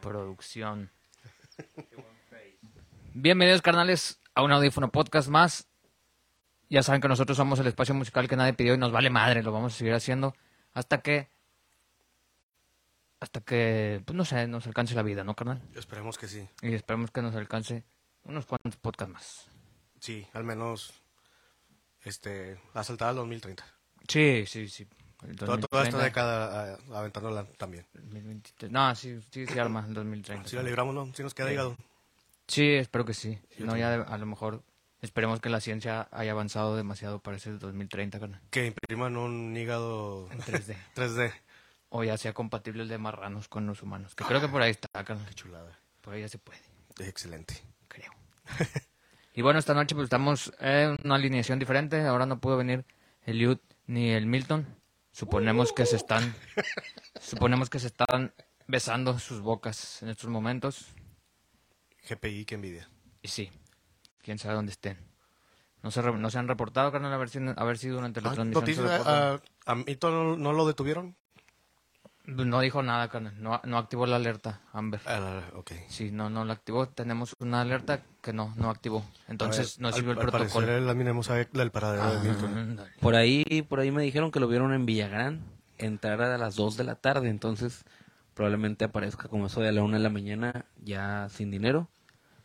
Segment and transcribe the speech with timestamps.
[0.00, 0.90] producción.
[3.14, 5.68] Bienvenidos, carnales, a un audífono podcast más.
[6.68, 9.42] Ya saben que nosotros somos el espacio musical que nadie pidió y nos vale madre,
[9.42, 10.34] lo vamos a seguir haciendo
[10.72, 11.28] hasta que.
[13.20, 15.62] Hasta que, pues no sé, nos alcance la vida, ¿no, carnal?
[15.76, 16.48] Esperemos que sí.
[16.60, 17.84] Y esperemos que nos alcance
[18.24, 19.46] unos cuantos podcasts más.
[20.00, 20.92] Sí, al menos
[22.02, 23.64] este, la saltada al 2030.
[24.08, 24.88] Sí, sí, sí.
[25.28, 27.86] El Toda, esta 2030, década ah, aventándola también.
[27.94, 28.72] 2023.
[28.72, 30.48] No, sí, sí, sí arma el 2030.
[30.48, 31.12] Si la libramos, ¿no?
[31.14, 31.76] Si nos queda hígado.
[32.48, 33.38] Sí, espero que sí.
[33.58, 34.62] Yo no, ya a lo mejor
[35.00, 38.40] esperemos que la ciencia haya avanzado demasiado para ese 2030, carnal.
[38.50, 40.76] Que impriman un hígado En 3D.
[40.94, 41.32] 3D.
[41.88, 44.14] o ya sea compatible el de marranos con los humanos.
[44.14, 45.26] Que creo que por ahí está, carnal.
[45.26, 45.78] Qué chulada.
[46.00, 46.58] Por ahí ya se puede,
[46.98, 47.62] Excelente.
[47.86, 48.12] creo.
[49.34, 52.00] y bueno, esta noche pues estamos en una alineación diferente.
[52.00, 52.84] Ahora no pudo venir
[53.24, 54.66] el Yud ni el Milton.
[55.12, 56.34] Suponemos que se están...
[57.20, 58.32] suponemos que se están
[58.66, 60.86] besando sus bocas en estos momentos.
[62.08, 62.88] GPI, qué envidia.
[63.22, 63.50] Y sí,
[64.22, 64.98] quién sabe dónde estén.
[65.82, 68.20] No se, re- no se han reportado, carnal, a ver si, a ver si durante
[68.20, 71.16] la Ah, transmisión noticia, ¿A Mito no, no lo detuvieron?
[72.24, 73.34] No dijo nada, carnal.
[73.42, 75.00] No, no activó la alerta, Amber.
[75.06, 75.72] Ah, ok.
[75.88, 76.86] Sí, no, no la activó.
[76.88, 79.04] Tenemos una alerta que no, no activó.
[79.28, 80.72] Entonces A ver, no al- sirvió el al parecer protocolo.
[81.16, 82.56] el sabe del paradero de Milton.
[82.58, 82.92] Ándale.
[83.00, 85.40] Por ahí, por ahí me dijeron que lo vieron en Villagrán,
[85.78, 87.84] entrar a las 2 de la tarde, entonces
[88.34, 91.88] probablemente aparezca como eso de la 1 de la mañana ya sin dinero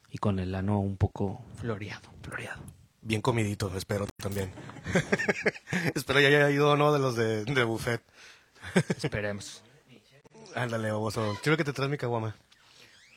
[0.10, 2.10] y con el ano un poco Floreado.
[2.24, 2.64] floreado.
[3.04, 4.52] Bien comidito, espero también.
[5.96, 8.02] espero ya haya ido uno de los de, de buffet.
[8.90, 9.64] Esperemos.
[10.58, 11.38] Ándale, baboso.
[11.44, 12.36] Quiero que te traes mi caguama.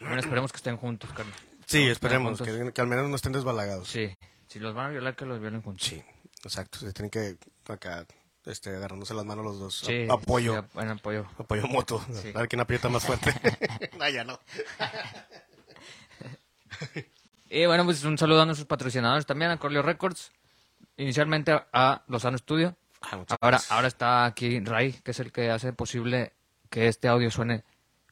[0.01, 1.35] Bueno, esperemos que estén juntos, carnal.
[1.67, 3.89] Sí, esperemos, que, que al menos no estén desbalagados.
[3.89, 4.17] Sí.
[4.49, 5.87] Si los van a violar, que los violen juntos.
[5.87, 6.03] Sí,
[6.45, 6.79] exacto.
[6.81, 7.37] Se tienen que
[7.73, 8.05] acá
[8.47, 9.79] este, agarrándose las manos los dos.
[9.87, 10.53] Sí, A- apoyo.
[10.53, 11.27] sí, ap- en apoyo.
[11.39, 12.05] Apoyo moto.
[12.13, 12.33] Sí.
[12.35, 13.33] A ver quién aprieta más fuerte.
[13.99, 14.39] no, ya no.
[17.53, 20.31] Y bueno, pues un saludo a nuestros patrocinadores también, a Corleo Records.
[20.97, 22.77] Inicialmente a, Lozano Studio.
[23.03, 26.33] Ah, Ahora, ahora está aquí Ray, que es el que hace posible
[26.71, 27.65] que este audio suene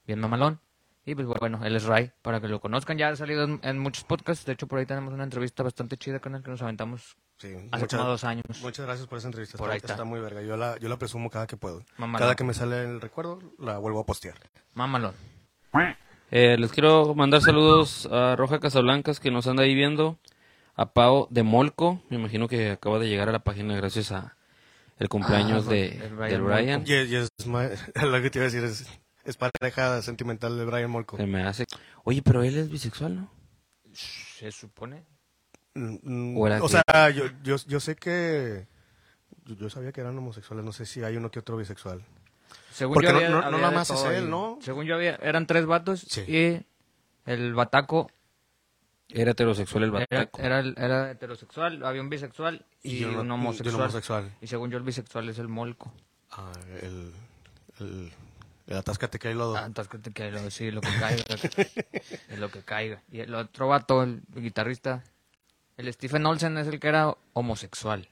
[0.06, 0.60] bien mamalón.
[1.06, 2.98] Y pues bueno, él es Ray, para que lo conozcan.
[2.98, 4.44] Ya ha salido en, en muchos podcasts.
[4.44, 7.54] De hecho, por ahí tenemos una entrevista bastante chida con él que nos aventamos Sí,
[7.70, 8.44] hace muchas, como dos años.
[8.60, 9.56] muchas gracias por esa entrevista.
[9.56, 9.92] Por está, ahí está.
[9.94, 10.42] está muy verga.
[10.42, 11.84] Yo la, yo la presumo cada que puedo.
[11.96, 12.18] Mamalón.
[12.18, 14.34] Cada que me sale el recuerdo, la vuelvo a postear.
[14.74, 15.14] Mamalón.
[16.30, 20.18] Eh, les quiero mandar saludos a Roja Casablancas que nos anda ahí viendo,
[20.74, 24.36] a Pau de Molco, me imagino que acaba de llegar a la página gracias a
[24.98, 25.88] el cumpleaños Ah, de,
[26.30, 27.30] el Brian es,
[28.02, 28.86] lo que te iba a decir es,
[29.24, 31.16] es pareja sentimental de Brian Molko.
[31.16, 31.66] Se me hace.
[32.04, 33.30] Oye, pero él es bisexual, ¿no?
[33.92, 35.04] Se supone.
[35.74, 36.80] Mm, mm, ¿O era o gay?
[36.86, 38.66] sea, yo, yo, yo sé que...
[39.44, 42.04] Yo, sabía que eran homosexuales, no sé si hay uno que otro bisexual.
[42.70, 44.28] Según Porque yo no- había- no- no había nada más es todo él.
[44.28, 44.58] ¿no?
[44.62, 46.20] Según yo había, eran tres vatos Sí.
[46.28, 46.66] y
[47.30, 48.10] el bataco
[49.08, 50.40] Era heterosexual el era, bataco.
[50.40, 53.74] era, era heterosexual, había un bisexual y, un y un homosexual.
[53.82, 54.32] homosexual.
[54.40, 55.92] Y según yo el bisexual es el molco.
[56.30, 56.52] Ah,
[56.82, 57.12] el,
[57.80, 58.12] el,
[58.66, 59.56] el atáscate que hay lodo.
[59.56, 61.24] Ah, entonces que te quede lo, sí, lo que caiga.
[62.28, 63.02] es lo que caiga.
[63.10, 65.02] Y el otro vato, el guitarrista,
[65.78, 68.08] el Stephen Olsen es el que era homosexual.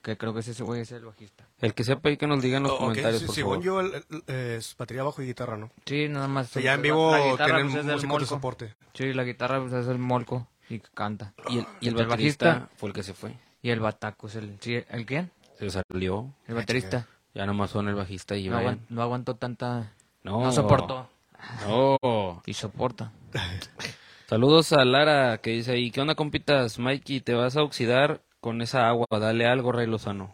[0.00, 1.48] Que creo que ese güey es el bajista.
[1.60, 3.64] El que sepa ahí que nos diga en los Oh, comentarios, sí, por según favor.
[3.64, 5.70] yo, el- el- es batería, bajo y guitarra, ¿no?
[5.84, 6.48] Sí, nada más.
[6.48, 8.26] O sea, ya en vivo la guitarra tienen pues, de molco.
[8.26, 8.74] soporte.
[8.94, 11.34] Sí, la guitarra pues, es el molco y canta.
[11.48, 12.68] Y el, y el El baterista bajista.
[12.76, 13.34] fue el que se fue.
[13.62, 14.56] Y el bataco es el...
[14.60, 15.30] Sí, ¿El quién?
[15.58, 16.32] Se salió.
[16.48, 17.06] El baterista.
[17.34, 19.92] Ya nomás son el bajista y No, no aguantó tanta...
[20.22, 20.40] No.
[20.44, 21.08] No soportó.
[21.66, 22.42] No.
[22.46, 23.12] Y soporta.
[24.28, 26.78] Saludos a Lara que dice ahí, ¿qué onda compitas?
[26.78, 30.32] Mikey, te vas a oxidar con esa agua, dale algo, Rey Lozano.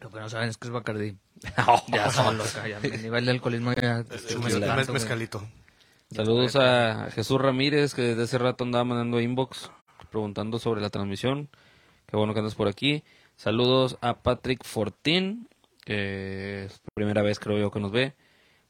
[0.00, 1.16] Lo que no saben es que es Bacardí.
[1.88, 4.00] ya solo acá, ya el nivel de alcoholismo ya...
[4.10, 4.94] Es sube mez- tanto, mez- güey.
[4.94, 5.46] mezcalito.
[6.10, 9.70] Saludos a Jesús Ramírez que desde hace rato andaba mandando inbox
[10.10, 11.48] preguntando sobre la transmisión.
[12.06, 13.04] Qué bueno que andas por aquí.
[13.36, 15.48] Saludos a Patrick Fortín,
[15.84, 18.14] que es primera vez creo yo que nos ve.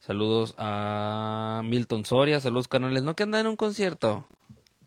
[0.00, 3.02] Saludos a Milton Soria, saludos canales.
[3.02, 4.26] ¿No que anda en un concierto?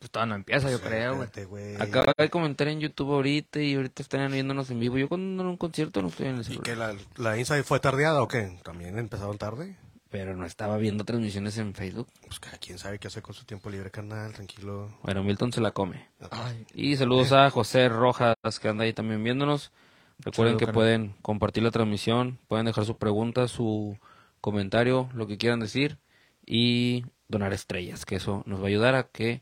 [0.03, 1.23] Pues todavía no empieza, yo creo, güey.
[1.27, 1.75] Espérate, güey.
[1.81, 4.97] Acaba de comentar en YouTube ahorita y ahorita están viéndonos en vivo.
[4.97, 6.63] Yo cuando ando en un concierto no estoy en el ¿Y celular.
[6.65, 8.59] que la, la Inside fue tardeada o qué?
[8.65, 9.77] ¿También empezaron tarde?
[10.09, 12.09] Pero no estaba viendo transmisiones en Facebook.
[12.27, 14.93] Pues cada quien sabe qué hacer con su tiempo libre, carnal, tranquilo.
[15.03, 16.05] Bueno, Milton se la come.
[16.31, 19.71] Ay, Y saludos a José Rojas, que anda ahí también viéndonos.
[20.19, 20.73] Recuerden Saludo, que carnal.
[20.75, 23.97] pueden compartir la transmisión, pueden dejar su pregunta, su
[24.41, 25.97] comentario, lo que quieran decir
[26.45, 29.41] y donar estrellas, que eso nos va a ayudar a que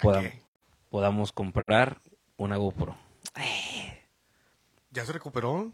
[0.00, 0.42] podam- qué?
[0.90, 2.00] podamos comprar
[2.36, 2.96] una GoPro.
[4.90, 5.72] ¿Ya se recuperó?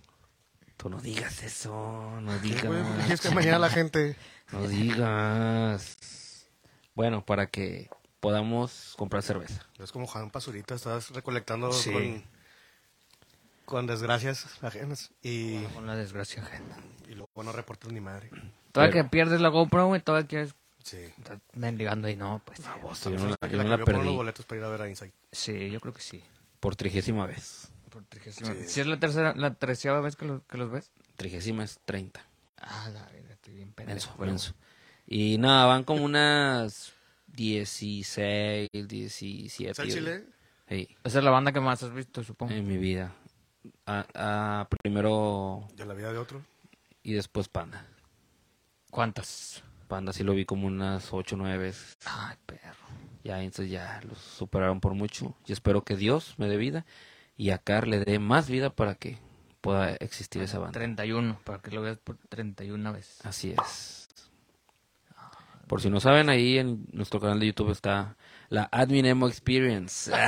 [0.76, 2.62] Tú no digas eso, no digas.
[3.00, 4.16] ¿Quieres que mañana la gente?
[4.52, 6.48] No digas.
[6.96, 7.88] Bueno, para que
[8.18, 9.64] podamos comprar cerveza.
[9.78, 11.92] Es como Juan Pazurita, estás recolectando Sí.
[11.92, 12.24] con,
[13.64, 16.76] con desgracias ajenas y, Con la desgracia ajena.
[17.08, 18.28] y luego no reportas ni madre.
[18.72, 20.96] Todavía Pero- que pierdes la GoPro, güey, todavía quieres Sí.
[21.18, 22.58] estar mendigando y no, pues.
[23.04, 24.82] Yo no la, La yo la me pone los perdí boletos para ir a ver
[24.82, 25.14] a Insight.
[25.30, 26.22] Sí, yo creo que sí.
[26.58, 27.70] por trigésima vez.
[27.90, 28.52] Por trigésima.
[28.54, 28.64] Sí.
[28.68, 30.90] Si es la tercera, la treceava vez que, lo- que los ves.
[31.16, 32.24] Trigésima es 30.
[32.58, 34.14] Ah, la verga, estoy bien pendejo.
[35.06, 36.92] Y nada, van como unas
[37.28, 39.70] 16, 17.
[39.72, 40.24] ¿Es el Chile?
[40.68, 42.52] Sí, Esa es la banda que más has visto, supongo.
[42.52, 43.12] en mi vida.
[43.86, 46.42] A- a- primero ¿De la vida de otro?
[47.02, 47.86] y después Panda.
[48.90, 49.62] ¿Cuántas?
[49.90, 51.98] Panda sí lo vi como unas 8 o 9 veces.
[52.06, 52.86] Ay, perro.
[53.24, 55.34] Ya, entonces ya los superaron por mucho.
[55.46, 56.86] Y espero que Dios me dé vida
[57.36, 59.18] y a Car le dé más vida para que
[59.60, 60.78] pueda existir esa banda.
[60.78, 63.18] 31, para que lo veas por 31 veces.
[63.26, 64.08] Así es.
[65.66, 68.16] Por si no saben, ahí en nuestro canal de YouTube está
[68.48, 70.12] la Admin Emo Experience.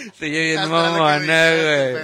[0.14, 1.96] Se bien mamona, güey.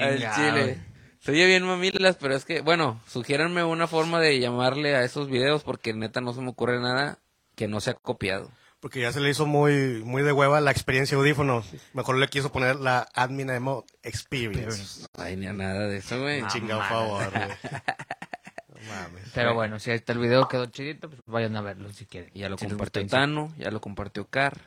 [0.00, 0.93] Al chile.
[1.24, 5.30] Se oye bien mamilas, pero es que, bueno, sugiéranme una forma de llamarle a esos
[5.30, 7.18] videos porque neta no se me ocurre nada
[7.54, 8.50] que no sea copiado.
[8.78, 11.64] Porque ya se le hizo muy, muy de hueva la experiencia audífono.
[11.94, 15.06] Mejor le quiso poner la Admin Emo Experience.
[15.16, 16.42] Ay, ni a nada de eso, güey.
[16.42, 17.48] Ah, Chingado favor, güey.
[18.68, 19.30] No mames.
[19.32, 22.30] Pero bueno, si ahí está el video quedó chidito, pues vayan a verlo si quieren.
[22.34, 24.60] Ya lo Si compartió Tano, ya lo compartió Car,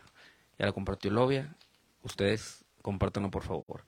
[0.57, 1.56] ya lo compartió Lovia.
[2.01, 3.86] Ustedes compártanlo, por favor.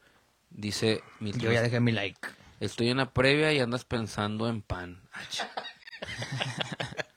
[0.51, 2.29] Dice Milton, Yo ya dejé mi like.
[2.59, 5.01] Estoy en la previa y andas pensando en pan.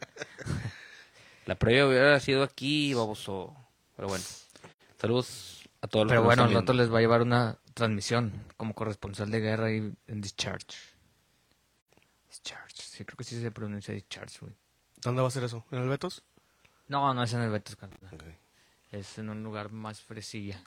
[1.47, 3.55] la previa hubiera sido aquí, baboso.
[3.97, 4.25] Pero bueno,
[5.01, 6.61] saludos a todos los Pero bueno, viendo.
[6.61, 10.77] rato les va a llevar una transmisión como corresponsal de guerra ahí en Discharge.
[12.29, 14.55] Discharge, sí, creo que sí se pronuncia Discharge, güey.
[15.03, 15.65] ¿Dónde va a ser eso?
[15.71, 16.23] ¿En el Betos?
[16.89, 17.99] No, no es en el Betos, carnal.
[18.13, 18.25] Ok.
[18.93, 20.63] Es en un lugar más fresilla.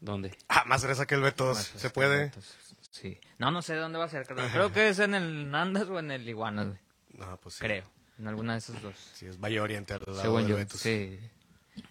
[0.00, 0.36] ¿Dónde?
[0.48, 1.56] Ah, más fresa que el Betos.
[1.56, 2.24] Más ¿Se puede?
[2.24, 2.56] el Betos,
[3.00, 3.18] Sí.
[3.38, 4.26] No, no sé dónde va a ser.
[4.26, 6.78] Creo que es en el Nandas o en el Iguanas, güey.
[7.14, 7.60] No, pues sí.
[7.60, 7.84] Creo.
[8.18, 8.96] En alguna de esos dos.
[9.14, 10.56] Sí, es Valle Oriente al lado Según del yo.
[10.56, 10.80] Betos.
[10.80, 11.20] Sí.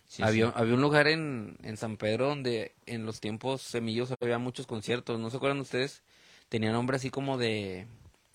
[0.05, 0.53] Sí, había, sí.
[0.55, 5.17] había un lugar en, en San Pedro donde en los tiempos semillos había muchos conciertos.
[5.17, 6.03] ¿No se acuerdan ustedes?
[6.49, 7.87] Tenía nombre así como de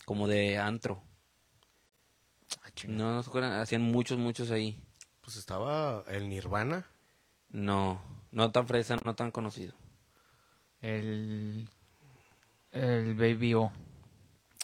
[0.06, 1.02] como de antro.
[2.62, 2.70] Ah.
[2.86, 3.52] No, no se acuerdan.
[3.60, 4.80] Hacían muchos, muchos ahí.
[5.20, 6.86] Pues estaba el Nirvana.
[7.50, 9.74] No, no tan fresa, no tan conocido.
[10.80, 11.68] El.
[12.72, 13.72] El Baby O.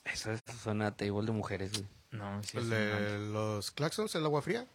[0.05, 1.87] Eso es, suena a table de mujeres, güey.
[2.11, 2.57] No, sí.
[2.57, 4.67] el de los Claxons, el agua fría.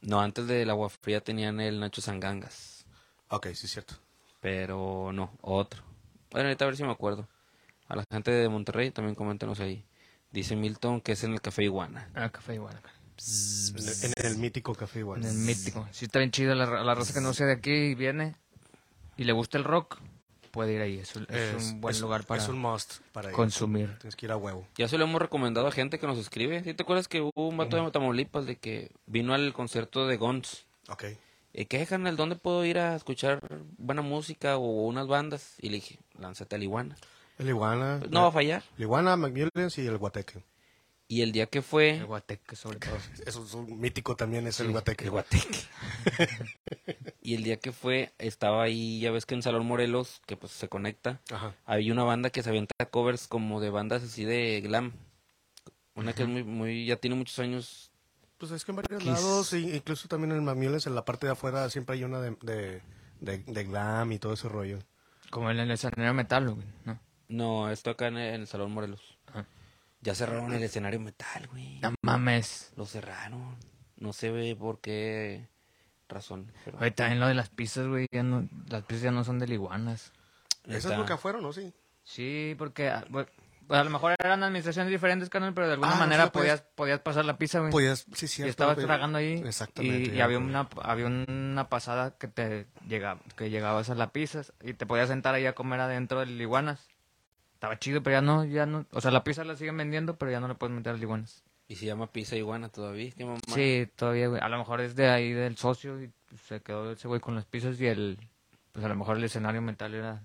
[0.00, 2.86] No, antes del agua fría tenían el Nacho Sangangas.
[3.28, 3.94] Ok, sí, es cierto.
[4.40, 5.82] Pero no, otro.
[6.30, 7.26] Bueno, ahorita a ver si me acuerdo.
[7.88, 9.84] A la gente de Monterrey también coméntenos ahí.
[10.30, 12.08] Dice Milton que es en el Café Iguana.
[12.14, 12.76] Ah, café igual.
[12.76, 12.90] acá.
[14.02, 15.22] En, en el mítico café igual.
[15.22, 15.88] En el mítico.
[15.90, 16.54] Sí, está bien chido.
[16.54, 18.36] La, la raza que no sea de aquí y viene
[19.16, 19.98] y le gusta el rock,
[20.54, 20.98] puede ir ahí.
[20.98, 23.34] Es, un- es un buen es- lugar para Es un must para ir.
[23.34, 23.98] consumir.
[23.98, 24.66] Tienes que ir a huevo.
[24.78, 26.62] Ya se lo hemos recomendado a gente que nos escribe.
[26.64, 30.16] ¿Sí te acuerdas que hubo un vato de Tamaulipas de que vino al concierto de
[30.16, 30.64] Guns?
[30.88, 31.04] Ok.
[31.52, 32.16] ¿Y qué, carnal?
[32.16, 33.40] ¿Dónde puedo ir a escuchar
[33.78, 35.54] buena música o unas bandas?
[35.60, 36.96] Y le dije, lánzate al Iguana.
[37.38, 38.00] El Iguana.
[38.10, 38.62] No va a fallar.
[38.76, 40.42] El Iguana, McMillans y el Guateque.
[41.14, 42.02] Y el día que El fue...
[42.02, 42.96] guateque, sobre todo.
[43.26, 45.04] Eso es un mítico también, es el Guateque.
[45.04, 45.58] El Guateque.
[47.22, 50.50] y el día que fue, estaba ahí, ya ves que en Salón Morelos, que pues
[50.50, 51.54] se conecta, Ajá.
[51.66, 54.92] había una banda que se avienta covers como de bandas así de glam.
[55.94, 57.92] Una que es muy, muy, ya tiene muchos años.
[58.38, 59.12] Pues es que en varios Kiss.
[59.12, 62.36] lados, incluso también en el McMillans, en la parte de afuera, siempre hay una de,
[62.42, 62.82] de,
[63.20, 64.80] de, de glam y todo ese rollo.
[65.30, 66.98] Como en el escenario metal, güey, ¿no?
[67.28, 69.16] No, esto acá en el, en el Salón Morelos.
[69.32, 69.44] Ah.
[70.04, 71.78] Ya cerraron el escenario metal, güey.
[71.80, 72.72] No mames.
[72.76, 73.56] Lo cerraron.
[73.96, 75.48] No se ve por qué
[76.08, 76.52] razón.
[76.64, 78.06] Pero Oye, también lo de las pizzas, güey.
[78.12, 80.12] ya no- las pizzas ya no son de liguanas.
[80.66, 80.98] Eso es Neta.
[80.98, 81.52] lo que afuera, ¿no?
[81.54, 81.72] Sí.
[82.02, 83.28] Sí, porque ah, bueno,
[83.66, 86.60] pues, a lo mejor eran administraciones diferentes, carnal, pero de alguna Ah, manera sí, podías,
[86.74, 87.70] podías pasar la pizza, güey.
[87.72, 88.48] Podías, sí, cierto.
[88.48, 89.42] y estabas tragando ahí.
[89.46, 90.14] Exactamente.
[90.14, 94.74] Y, había una había una pasada que te llegaba, que llegabas a la pizza y
[94.74, 96.86] te podías sentar ahí a comer adentro del iguanas.
[97.64, 98.84] Estaba chido, pero ya no, ya no.
[98.92, 101.42] O sea, la pizza la siguen vendiendo, pero ya no le puedes meter al iguanas.
[101.66, 103.10] Y se llama Pizza Iguana todavía.
[103.12, 103.40] ¿Qué mamá?
[103.54, 104.40] Sí, todavía, güey.
[104.42, 106.12] A lo mejor es de ahí del socio y
[106.46, 108.18] se quedó ese güey con las pizzas y el.
[108.72, 110.22] Pues a lo mejor el escenario mental era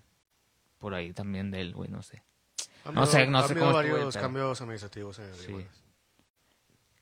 [0.79, 2.21] por ahí también de él, güey, no sé.
[2.83, 5.47] Ha No habido- sé, no ha sé cómo varios cambios administrativos en el Sí.
[5.51, 5.83] Iguanas.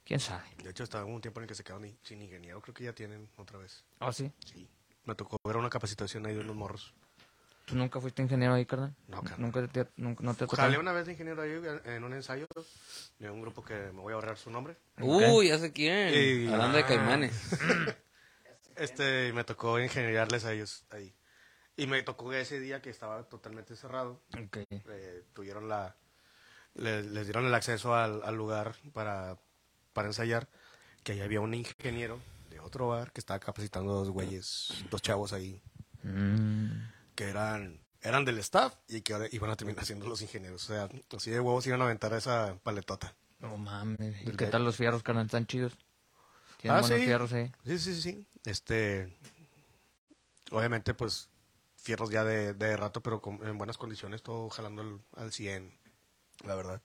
[0.03, 0.43] ¿Quién sabe?
[0.63, 2.61] De hecho, estaba un tiempo en el que se quedaron sin ingeniero.
[2.61, 3.83] Creo que ya tienen otra vez.
[3.99, 4.31] Oh, sí.
[4.45, 4.67] Sí.
[5.03, 6.93] Me tocó ver una capacitación ahí de unos morros.
[7.67, 8.95] ¿Tú nunca fuiste ingeniero ahí, carnal?
[9.09, 9.41] No, carnal.
[9.41, 10.63] ¿Nunca te, nunca, no te tocado?
[10.69, 11.51] Jalé una vez de ingeniero ahí
[11.83, 12.47] en un ensayo
[13.19, 14.77] de un grupo que me voy a ahorrar su nombre.
[15.01, 16.13] Uy, ya sé quién.
[16.13, 16.87] Y- Hablando de ah.
[16.87, 17.33] caimanes.
[18.77, 21.13] Este, me tocó ingeniarles a ellos ahí.
[21.75, 24.21] Y me tocó ese día que estaba totalmente cerrado.
[24.39, 24.57] Ok.
[24.69, 25.95] eh, tuvieron la
[26.75, 29.35] le- les dieron el acceso al, al lugar para,
[29.93, 30.47] para ensayar
[31.03, 32.19] que ahí había un ingeniero
[32.51, 35.59] de otro bar que estaba capacitando a dos güeyes dos chavos ahí
[36.03, 36.71] Mm,
[37.17, 40.73] que eran eran del staff y que ahora iban a terminar siendo los ingenieros o
[40.73, 44.21] sea así de huevos iban a aventar esa paletota no mames.
[44.25, 45.25] ¿Y qué tal los fierros, carnal?
[45.25, 45.73] ¿Están chidos?
[46.61, 47.05] ¿Tienen Ah, buenos sí.
[47.05, 47.51] fierros ahí?
[47.65, 49.17] sí sí sí sí este
[50.51, 51.29] obviamente pues
[51.75, 55.73] fierros ya de, de rato pero con- en buenas condiciones todo jalando al, al 100
[56.45, 56.81] la verdad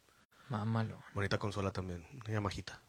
[0.49, 0.99] Mámalo.
[1.15, 2.81] bonita consola también Yamajita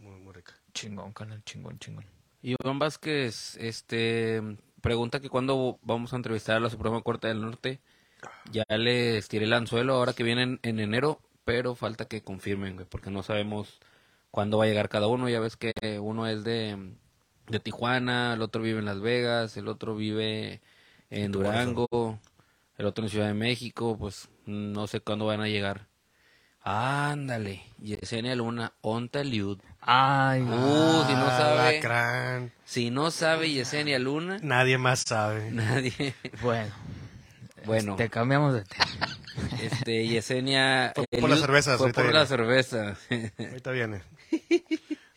[0.00, 1.42] muy, muy rica Chingón, carnal.
[1.44, 2.04] Chingón, chingón.
[2.42, 4.42] Iván Vázquez, este,
[4.84, 7.80] pregunta que cuando vamos a entrevistar a la Suprema Corte del Norte.
[8.52, 12.86] Ya les tiré el anzuelo ahora que vienen en enero, pero falta que confirmen, güey,
[12.86, 13.80] porque no sabemos
[14.30, 15.28] cuándo va a llegar cada uno.
[15.30, 16.96] Ya ves que uno es de,
[17.48, 20.60] de Tijuana, el otro vive en Las Vegas, el otro vive
[21.08, 22.20] en Durango,
[22.76, 25.86] el otro en Ciudad de México, pues no sé cuándo van a llegar.
[26.66, 29.58] Ándale, Yesenia Luna, Onta Liud.
[29.82, 31.74] Ay, Uh, si no sabe.
[31.76, 32.52] lacrán.
[32.64, 35.50] Si no sabe Yesenia Luna, Nadie más sabe.
[35.52, 36.14] nadie.
[36.42, 36.72] bueno.
[37.66, 38.86] Bueno, Te cambiamos de tema.
[39.62, 42.18] este Yesenia Fue por las cervezas, Fue ahorita por viene.
[42.18, 42.96] la cerveza.
[43.38, 44.02] Ahorita viene.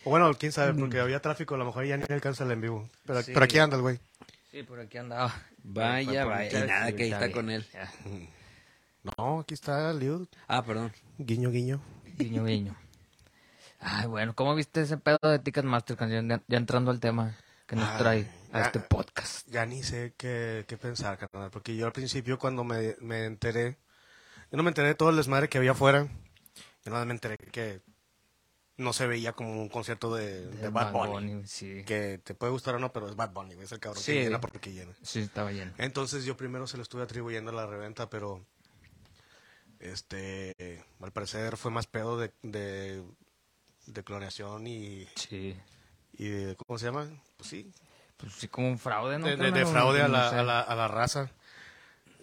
[0.06, 2.62] O bueno, quién sabe, porque había tráfico, a lo mejor ya ni alcanza el en
[2.62, 2.90] vivo.
[3.06, 3.32] Pero, Sí.
[3.34, 4.00] pero aquí anda el güey.
[4.52, 5.34] Sí, por aquí andaba.
[5.64, 6.64] Vaya, vaya.
[6.64, 7.32] Y nada, que ahí está bien.
[7.34, 7.66] con él.
[9.18, 10.28] No, aquí está Liud.
[10.48, 10.92] Ah, perdón.
[11.18, 11.80] Guiño, guiño.
[12.18, 12.76] Guiño, guiño.
[13.80, 16.28] Ay, bueno, ¿cómo viste ese pedo de Ticketmaster, canción?
[16.28, 17.36] Ya, ya entrando al tema
[17.68, 18.66] que nos Ay, trae a ya.
[18.66, 19.48] este podcast.
[19.50, 21.52] Ya ni sé qué, qué pensar, carnal.
[21.52, 23.78] Porque yo al principio, cuando me, me enteré,
[24.52, 26.08] yo no me enteré de todo el desmadre que había afuera.
[26.84, 27.82] Yo nada más me enteré que
[28.78, 31.44] no se veía como un concierto de, de Bad Bunny.
[31.46, 31.84] sí.
[31.86, 34.14] Que te puede gustar o no, pero es Bad Bunny, es el cabrón Sí.
[34.14, 34.94] que llena porque llena.
[35.02, 35.74] Sí, estaba lleno.
[35.78, 38.46] Entonces yo primero se lo estuve atribuyendo a la reventa, pero
[39.80, 43.04] este al parecer fue más pedo de, de,
[43.86, 45.56] de clonación y, Sí.
[46.14, 47.08] y de, ¿cómo se llama?
[47.38, 47.72] Pues sí,
[48.18, 49.28] Pues sí, como un fraude, ¿no?
[49.28, 51.30] de, de- fraude a la, a, la, a la raza.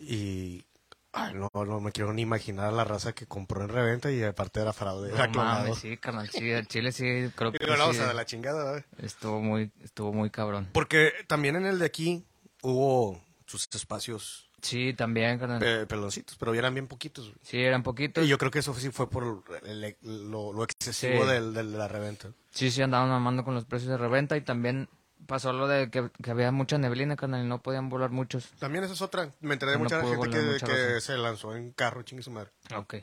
[0.00, 0.64] Y
[1.12, 4.61] ay, no, no me quiero ni imaginar la raza que compró en reventa y aparte
[4.61, 5.11] era fraude.
[5.11, 5.61] No era clonado.
[5.64, 8.08] mames, sí, carnal, sí, el Chile sí, creo que Y no, no, o sí, sea,
[8.08, 8.84] de la chingada, ¿verdad?
[8.99, 10.68] estuvo muy, estuvo muy cabrón.
[10.73, 12.25] Porque también en el de aquí
[12.62, 15.59] hubo sus espacios Sí, también, carnal.
[15.61, 17.26] pe- peloncitos, pero eran bien poquitos.
[17.26, 17.38] güey.
[17.42, 18.25] Sí, eran poquitos.
[18.25, 19.97] Y yo creo que eso sí fue por el-
[20.30, 21.30] lo, lo excesivo Sí.
[21.30, 22.30] del, del- de la reventa.
[22.50, 24.88] Sí, sí, andaban mamando con los precios de reventa y también
[25.26, 28.50] pasó lo de que, que había mucha neblina, carnal, y no podían volar muchos.
[28.59, 29.30] También esa es otra.
[29.40, 31.00] Me enteré de No mucha gente que, mucha que raza.
[31.00, 32.50] se lanzó en carro, chingue su madre.
[32.75, 32.97] Ok.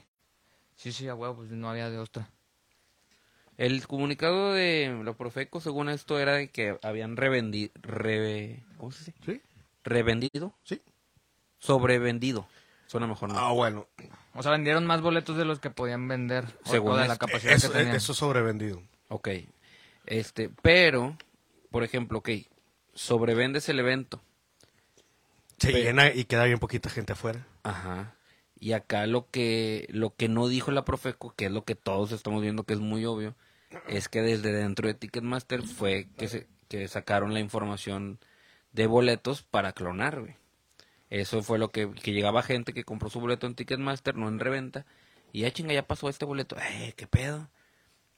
[0.75, 2.27] Sí, sí, a huevo, pues no había de otra.
[3.57, 7.71] El comunicado de la Profeco, según esto, era de que habían revendido.
[8.77, 9.13] ¿Cómo se dice?
[9.25, 9.41] ¿Sí?
[9.83, 10.53] ¿Revendido?
[10.63, 10.81] Sí.
[11.61, 12.47] Sobrevendido.
[12.87, 13.39] Suena mejor, ¿no?
[13.39, 13.87] Ah, bueno.
[14.33, 16.45] O sea, vendieron más boletos de los que podían vender.
[16.65, 17.95] Según de la capacidad Eso, que tenían.
[17.95, 18.81] eso sobrevendido.
[19.07, 19.29] Ok.
[20.05, 21.15] Este, pero,
[21.69, 22.29] por ejemplo, ok,
[22.93, 24.21] sobrevendes el evento.
[25.59, 27.45] Se Pero- llena y queda bien poquita gente afuera.
[27.63, 28.15] Ajá.
[28.59, 32.11] Y acá lo que lo que no dijo la Profeco, que es lo que todos
[32.11, 33.35] estamos viendo que es muy obvio,
[33.87, 38.19] es que desde dentro de Ticketmaster fue que se que sacaron la información
[38.71, 40.35] de boletos para clonar, güey.
[41.11, 44.39] Eso fue lo que, que llegaba gente que compró su boleto en Ticketmaster, no en
[44.39, 44.85] reventa,
[45.31, 47.41] y ya chinga, ya pasó este boleto, ¡eh, qué pedo!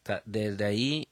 [0.04, 1.10] O sea, desde ahí,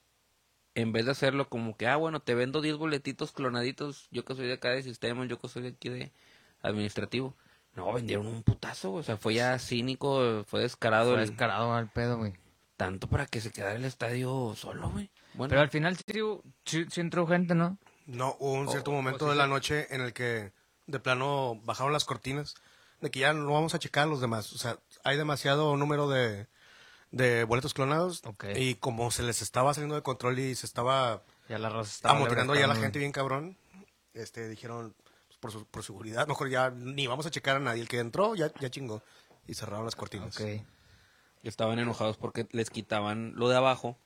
[0.75, 4.35] en vez de hacerlo como que, ah, bueno, te vendo 10 boletitos clonaditos, yo que
[4.35, 6.11] soy de acá de sistemas, yo que soy de aquí de
[6.61, 7.35] administrativo.
[7.75, 11.89] No, vendieron un putazo, o sea, fue ya cínico, fue descarado, Fue el- descarado al
[11.89, 12.33] pedo, güey.
[12.77, 15.09] tanto para que se quedara el estadio solo, güey.
[15.35, 16.03] Bueno, Pero al final sí,
[16.65, 17.77] sí, sí entró gente, ¿no?
[18.07, 20.51] No, hubo un cierto O- momento o sí de la noche en el que
[20.91, 22.55] de plano bajaron las cortinas
[23.01, 24.53] de que ya no vamos a checar a los demás.
[24.53, 26.47] O sea, hay demasiado número de,
[27.11, 28.21] de boletos clonados
[28.55, 32.67] y como se les estaba saliendo de control y se estaba Ya la amotinando ya
[32.67, 33.57] la gente bien cabrón,
[34.13, 34.95] este dijeron
[35.27, 37.81] pues, por, su, por seguridad, mejor ya ni vamos a checar a nadie.
[37.81, 39.01] El que entró ya, ya chingó
[39.47, 40.37] y cerraron las cortinas.
[41.43, 43.97] Estaban enojados porque les quitaban lo de abajo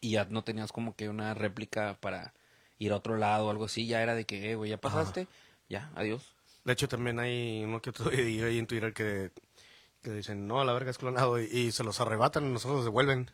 [0.00, 2.34] y ya no tenías como que una réplica para
[2.78, 3.86] ir a otro lado o algo así.
[3.86, 5.26] Ya era de que, eh, güey, ya pasaste,
[5.70, 6.34] ya, adiós.
[6.64, 9.30] De hecho, también hay uno que otro video ahí en Twitter que,
[10.02, 12.76] que dicen, no, a la verga es clonado y, y se los arrebatan y nosotros
[12.78, 13.30] los devuelven.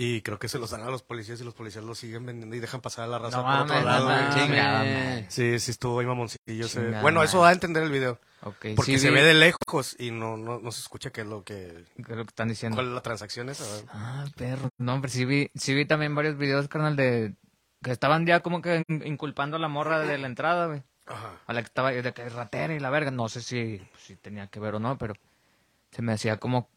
[0.00, 2.54] Y creo que se los dan a los policías y los policías los siguen vendiendo
[2.54, 4.08] y dejan pasar a la raza No por otro lado.
[4.08, 4.34] no mames.
[4.36, 5.30] Chingada.
[5.30, 6.68] Sí, sí estuvo ahí mamoncillo.
[6.68, 8.20] Chingada Bueno, eso da a entender el video.
[8.40, 11.26] Porque sí se vi- ve de lejos y no, no, no se escucha qué es
[11.26, 11.84] lo que...
[11.96, 12.76] ¿Qué es lo que están diciendo?
[12.76, 13.64] ¿Cuál es la transacción esa?
[13.88, 14.68] Ah, perro.
[14.78, 17.34] No, hombre, sí vi, sí vi también varios videos, carnal, de
[17.82, 20.84] que estaban ya como que in- inculpando a la morra de la entrada, güey.
[21.08, 21.32] Ajá.
[21.46, 23.10] A la que estaba de que ratera y la verga.
[23.10, 25.14] No sé si, si tenía que ver o no, pero
[25.90, 26.68] se me hacía como.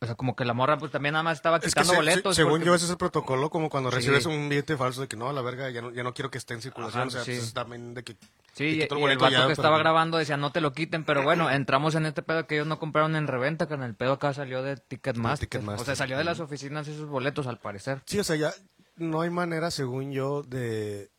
[0.00, 1.96] O sea, como que la morra, pues también nada más estaba Es que quitando se-
[1.96, 2.34] boletos.
[2.34, 3.98] se- según porque- yo, ese es el protocolo, como cuando Sí.
[3.98, 6.38] recibes un billete falso de que no, la verga, ya no, ya no quiero que
[6.38, 7.02] esté en circulación.
[7.02, 7.36] Ajá, o sea, sí.
[7.38, 8.16] pues, también de que...
[8.52, 11.04] Sí, y, el y el vato ya, que estaba grabando decía, no te lo quiten,
[11.04, 13.94] pero bueno, entramos en este pedo que ellos no compraron en reventa, que en el
[13.94, 15.48] pedo acá salió de Ticketmaster.
[15.48, 15.82] Ticketmaster.
[15.82, 18.02] O sea, salió de las oficinas esos boletos, al parecer.
[18.04, 18.52] Sí, o sea, ya
[18.96, 21.11] no hay manera, según yo, de,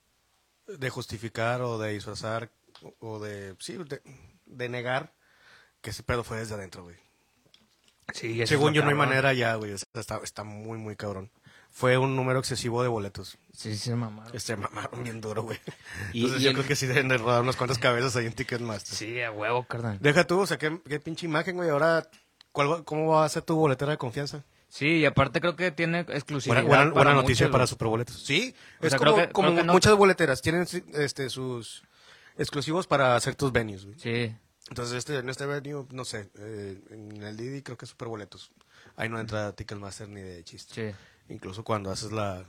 [0.67, 2.49] de justificar o de disfrazar
[2.99, 4.01] o de, sí, de,
[4.45, 5.13] de negar
[5.81, 6.95] que ese pedo fue desde adentro, güey.
[8.13, 9.71] Sí, Según yo, no hay manera ya, güey.
[9.73, 11.31] o sea, está, está muy, muy cabrón.
[11.71, 13.37] Fue un número excesivo de boletos.
[13.53, 14.25] Sí, sí, mamá.
[14.33, 15.59] Este mamaron bien duro, güey.
[16.11, 18.33] Y- Entonces y yo creo que sí deben de rodar unas cuantas cabezas ahí en
[18.33, 18.95] Ticketmaster.
[18.95, 19.97] Sí, a huevo, carnal.
[19.99, 21.69] Deja tú, o sea, ¿qué, qué pinche imagen, güey.
[21.69, 22.07] Ahora,
[22.51, 24.43] ¿cuál, ¿cómo va a ser tu boletera de confianza?
[24.73, 26.63] Sí, y aparte creo que tiene exclusividad.
[26.63, 28.23] Buena, buena, para buena noticia muchos, para superboletos.
[28.23, 30.65] Sí, O es sea, como, creo que- como creo que no- muchas boleteras tienen
[30.95, 31.83] este sus
[32.37, 33.99] exclusivos para hacer tus venues, güey.
[33.99, 34.35] Sí,
[34.69, 38.51] Entonces, este, en este venue, no sé, eh, en el Didi creo que es superboletos.
[38.95, 40.73] Ahí no entra Ticketmaster ni de chiste.
[40.91, 40.97] sí.
[41.29, 42.43] Incluso cuando haces la,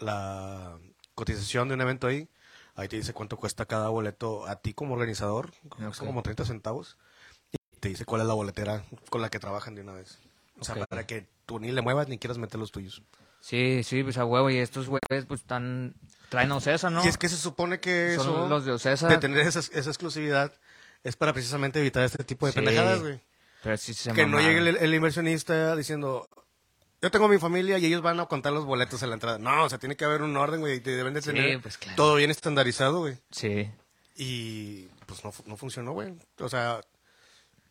[0.00, 0.78] la
[1.14, 2.28] cotización de un evento ahí,
[2.74, 5.52] ahí te dice cuánto cuesta cada boleto a ti como organizador,
[5.98, 6.98] como 30 centavos,
[7.52, 10.18] y te dice cuál es la boletera con la que trabajan de una vez.
[10.70, 10.88] O sea, Ok.
[10.88, 13.02] para que tú ni le muevas ni quieras meter los tuyos.
[13.40, 14.48] Sí, sí, pues a huevo.
[14.50, 15.94] Y estos güeyes, pues están.
[16.30, 17.04] Traen Ocesa, ¿no?
[17.04, 19.08] Y es que se supone que Son eso, los de Ocesa.
[19.08, 20.52] de tener esa, esa exclusividad,
[21.04, 22.56] es para precisamente evitar este tipo de Sí.
[22.56, 23.20] pendejadas, güey.
[23.62, 24.46] Pero sí se Que no mamaron.
[24.54, 26.28] llegue el, el inversionista diciendo,
[27.02, 29.38] yo tengo mi familia y ellos van a contar los boletos en la entrada.
[29.38, 31.76] No, o sea, tiene que haber un orden, güey, y deben de Sí, tener pues,
[31.78, 31.96] claro.
[31.96, 33.18] todo bien estandarizado, güey.
[33.30, 33.70] Sí.
[34.16, 36.14] Y pues no, no funcionó, güey.
[36.40, 36.80] O sea,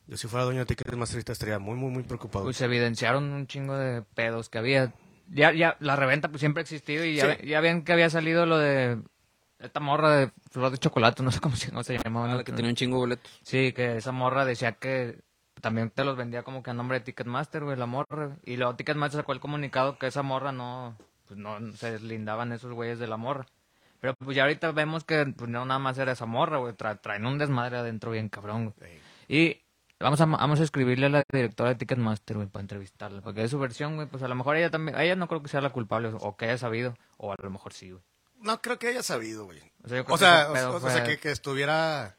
[0.07, 2.45] yo si fuera dueño de Ticketmaster ahorita estaría muy, muy, muy preocupado.
[2.45, 4.93] Pues se evidenciaron un chingo de pedos que había.
[5.29, 7.48] Ya, ya, la reventa pues siempre ha existido y ya, Sí.
[7.48, 9.00] ya ven que había salido lo de
[9.59, 12.25] esta morra de flor de chocolate, no sé cómo se, no se llamaba.
[12.25, 12.37] Ah, ¿no?
[12.39, 13.39] la que tenía un chingo de boletos.
[13.44, 15.22] Sí, que esa morra decía que
[15.61, 18.35] también te los vendía como que a nombre de Ticketmaster, güey, la morra.
[18.44, 22.74] Y luego Ticketmaster sacó el comunicado que esa morra no, pues no se deslindaban esos
[22.74, 23.46] güeyes de la morra.
[24.01, 27.00] Pero pues ya ahorita vemos que pues, no nada más era esa morra, güey, tra-
[27.00, 28.92] traen un desmadre adentro bien cabrón, güey.
[29.29, 29.61] Y
[30.03, 33.48] vamos a, vamos a escribirle a la directora de Ticketmaster, güey, para entrevistarla, porque de
[33.50, 35.72] su versión, güey, pues a lo mejor ella también, ella no creo que sea la
[35.72, 38.03] culpable, o que haya sabido, o a lo mejor sí, güey.
[38.42, 39.59] No creo que haya sabido, güey.
[39.83, 42.18] O sea, yo creo O que sea, ese o, o sea que, que estuviera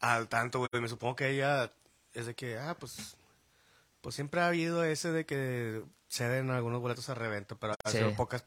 [0.00, 0.68] al tanto, güey.
[0.80, 1.70] Me supongo que ella
[2.14, 3.16] es de que, ah, pues,
[4.00, 7.98] pues siempre ha habido ese de que ceden algunos boletos a reventa, pero ha Sí.
[7.98, 8.44] sido pocas.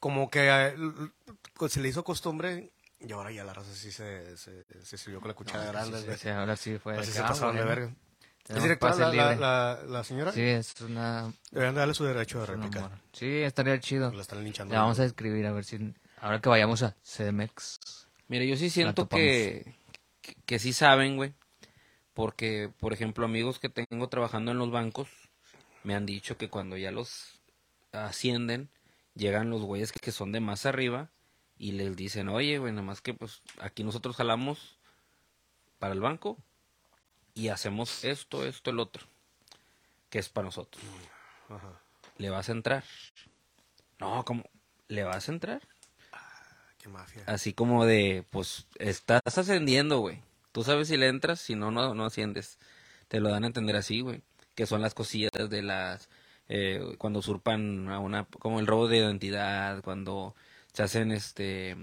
[0.00, 2.72] Como que eh, l- se le hizo costumbre
[3.06, 5.98] y ahora ya la raza sí se, se, se sirvió con la cuchara grande.
[5.98, 6.18] Sí, güey.
[6.18, 6.94] sí, ahora sí fue.
[6.94, 7.94] Así de se ah, pasaron de verga.
[8.48, 10.32] ¿Es directora la, la, la, la señora?
[10.32, 12.90] Sí, es una, Deberían darle su derecho de réplica.
[13.12, 14.12] Sí, estaría chido.
[14.12, 14.74] La están linchando.
[14.74, 18.08] Le vamos a escribir a ver si ahora que vayamos a CDMX.
[18.28, 19.74] Mira, yo sí siento que,
[20.20, 21.34] que, que sí saben, güey.
[22.14, 25.08] Porque, por ejemplo, amigos que tengo trabajando en los bancos
[25.82, 27.40] me han dicho que cuando ya los
[27.92, 28.68] ascienden,
[29.14, 31.10] llegan los güeyes que son de más arriba
[31.62, 34.80] y les dicen, oye, güey, nada más que pues aquí nosotros jalamos
[35.78, 36.36] para el banco
[37.34, 39.06] y hacemos esto, esto, el otro,
[40.10, 40.82] que es para nosotros.
[41.48, 41.80] Ajá.
[42.18, 42.82] ¿Le vas a entrar?
[44.00, 44.42] No, ¿cómo?
[44.88, 45.62] ¿Le vas a entrar?
[46.78, 47.22] Qué mafia.
[47.28, 50.20] Así como de, pues, estás ascendiendo, güey.
[50.50, 52.58] Tú sabes si le entras, si no, no, no asciendes.
[53.06, 54.20] Te lo dan a entender así, güey.
[54.56, 56.08] Que son las cosillas de las,
[56.48, 60.34] eh, cuando usurpan a una, como el robo de identidad, cuando
[60.72, 61.76] se hacen, este,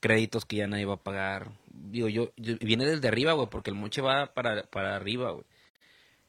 [0.00, 1.52] créditos que ya nadie va a pagar.
[1.68, 5.44] Digo, yo, yo- viene desde arriba, güey, porque el moche va para, para arriba, güey.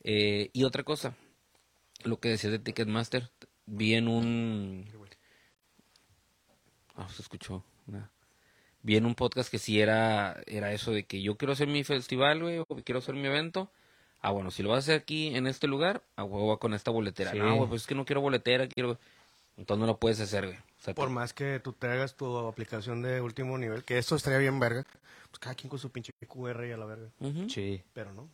[0.04, 1.16] Eh, y otra cosa,
[2.04, 3.30] lo que decías de Ticketmaster,
[3.66, 4.88] vi en un...
[6.96, 7.64] Ah, se escuchó.
[7.88, 8.12] nada.
[8.84, 11.84] Vi en un podcast que sí era, era eso de que yo quiero hacer mi
[11.84, 13.72] festival, güey, o quiero hacer mi evento.
[14.22, 16.74] Ah, bueno, si lo vas a hacer aquí en este lugar, a huevo va con
[16.74, 17.32] esta boletera.
[17.32, 17.38] Sí.
[17.40, 19.00] No, güey, pues es que no quiero boletera, quiero...
[19.58, 20.58] Entonces no lo puedes hacer, güey.
[20.82, 24.16] O sea, Por más que tú te hagas tu aplicación de último nivel, que esto
[24.16, 24.84] estaría bien verga,
[25.30, 27.10] pues cada quien con su pinche QR y a la verga.
[27.50, 27.84] Sí.
[27.94, 28.28] Pero no,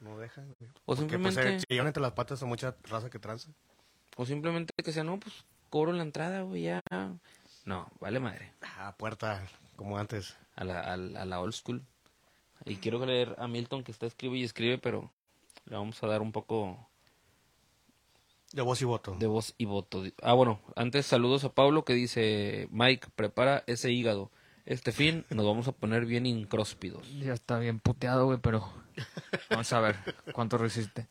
[0.00, 0.44] no dejan.
[0.58, 0.70] güey.
[0.84, 3.48] O Porque, pues, simplemente- se, se llevan entre las patas a mucha raza que tranza.
[4.16, 6.82] O simplemente que sea, no, pues cobro la entrada, güey, ya.
[7.64, 8.52] No, vale madre.
[8.78, 9.42] A puerta,
[9.76, 10.36] como antes.
[10.56, 11.82] A la, a, la- a la old school.
[12.66, 15.10] Y quiero leer a Milton que está escribe y escribe, pero
[15.64, 16.86] le vamos a dar un poco
[18.54, 19.16] De voz y voto.
[19.18, 20.04] de voz y voto.
[20.22, 24.30] Ah, bueno, antes saludos a Pablo que dice, Mike, prepara ese hígado.
[24.64, 27.12] Este fin nos vamos a poner bien incróspidos.
[27.18, 28.64] Ya está bien puteado, güey, pero
[29.50, 29.96] vamos a ver
[30.32, 31.08] cuánto resiste.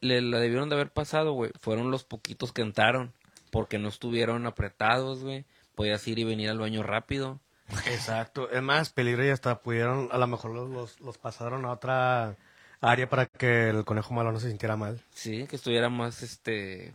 [0.00, 1.50] Le, la debieron de haber pasado, güey.
[1.58, 3.12] Fueron los poquitos que entraron.
[3.50, 5.46] Porque no estuvieron apretados, güey.
[5.74, 7.40] Podías ir y venir al baño rápido.
[7.86, 8.48] Exacto.
[8.50, 12.36] Es más, peligro y hasta pudieron, a lo mejor los, los, los pasaron a otra
[12.80, 15.00] área para que el conejo malo no se sintiera mal.
[15.10, 16.94] Sí, que estuviera más, este...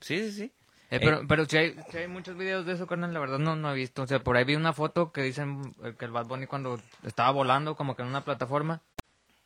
[0.00, 0.52] Sí, sí, sí.
[0.90, 3.56] Eh, pero pero si hay, sí hay muchos videos de eso, carnal, la verdad no,
[3.56, 4.02] no he visto.
[4.02, 6.80] O sea, por ahí vi una foto que dicen eh, que el Bad Bunny cuando
[7.04, 8.80] estaba volando como que en una plataforma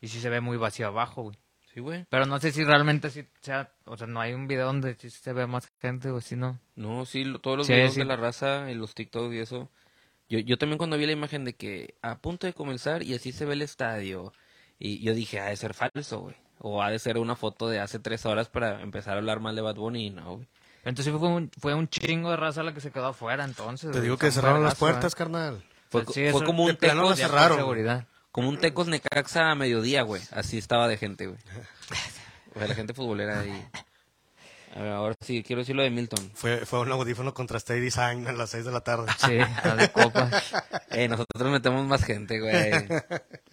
[0.00, 1.36] y sí se ve muy vacío abajo, güey.
[1.74, 2.06] Sí, güey.
[2.10, 5.10] Pero no sé si realmente sí sea, o sea, no hay un video donde sí
[5.10, 6.60] se ve más gente o si no.
[6.76, 8.00] No, sí, lo- todos los Sí, videos sí.
[8.00, 9.68] de la raza y los TikToks y eso.
[10.28, 13.32] Yo, yo también cuando vi la imagen de que a punto de comenzar y así
[13.32, 14.32] se ve el estadio.
[14.84, 16.34] Y yo dije, ha de ser falso, güey.
[16.58, 19.54] O ha de ser una foto de hace tres horas para empezar a hablar mal
[19.54, 20.48] de Bad Bunny y no, güey.
[20.84, 23.92] Entonces fue un, fue un chingo de raza la que se quedó afuera entonces.
[23.92, 25.16] Te digo que cerraron las vergazo, puertas, eh.
[25.16, 25.64] carnal.
[25.88, 27.58] Fue, Sí, fue como de un tecos, la cerraron.
[27.58, 28.06] seguridad.
[28.32, 30.20] como un tecos Necaxa a mediodía, güey.
[30.32, 31.38] Así estaba de gente, güey.
[32.54, 33.66] O sea, la gente futbolera ahí.
[34.74, 36.32] A ver, ahora sí, quiero decir lo de Milton.
[36.34, 39.06] Fue, fue un audífono contra Stay Design a las 6 de la tarde.
[39.18, 40.52] Sí, la de copas.
[40.90, 42.52] Eh, nosotros metemos más gente, güey.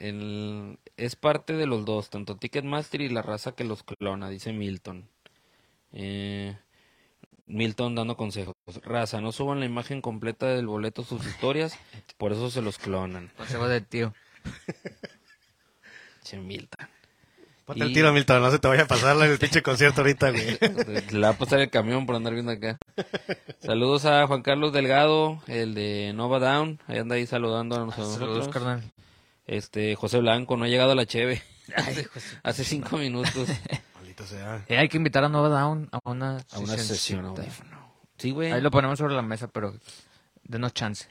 [0.00, 4.52] El- es parte de los dos, tanto Ticketmaster y la raza que los clona, dice
[4.52, 5.08] Milton.
[5.92, 6.56] Eh,
[7.46, 8.54] Milton dando consejos.
[8.82, 11.78] Raza, no suban la imagen completa del boleto a sus historias,
[12.18, 13.30] por eso se los clonan.
[13.36, 14.14] Consejo de tío.
[16.22, 16.86] Dice Milton.
[17.64, 20.30] Ponte el Y- tiro, Milton, no se te vaya a pasar el pinche concierto ahorita,
[20.30, 20.58] güey.
[21.12, 22.78] Le va a pasar el camión por andar viendo acá.
[23.60, 26.80] Saludos a Juan Carlos Delgado, el de Nova Down.
[26.86, 28.14] Ahí anda ahí saludando a nosotros.
[28.14, 28.82] Saludos, carnal.
[29.50, 31.42] Este, José Blanco, no ha llegado a la Cheve.
[32.44, 33.48] Hace cinco minutos
[33.96, 34.64] Maldita sea.
[34.68, 37.92] Eh, hay que invitar a Nova Down a una, a una sesión audífono.
[38.16, 38.52] Sí, güey.
[38.52, 39.74] Ahí lo ponemos sobre la mesa, pero
[40.44, 41.08] denos chance.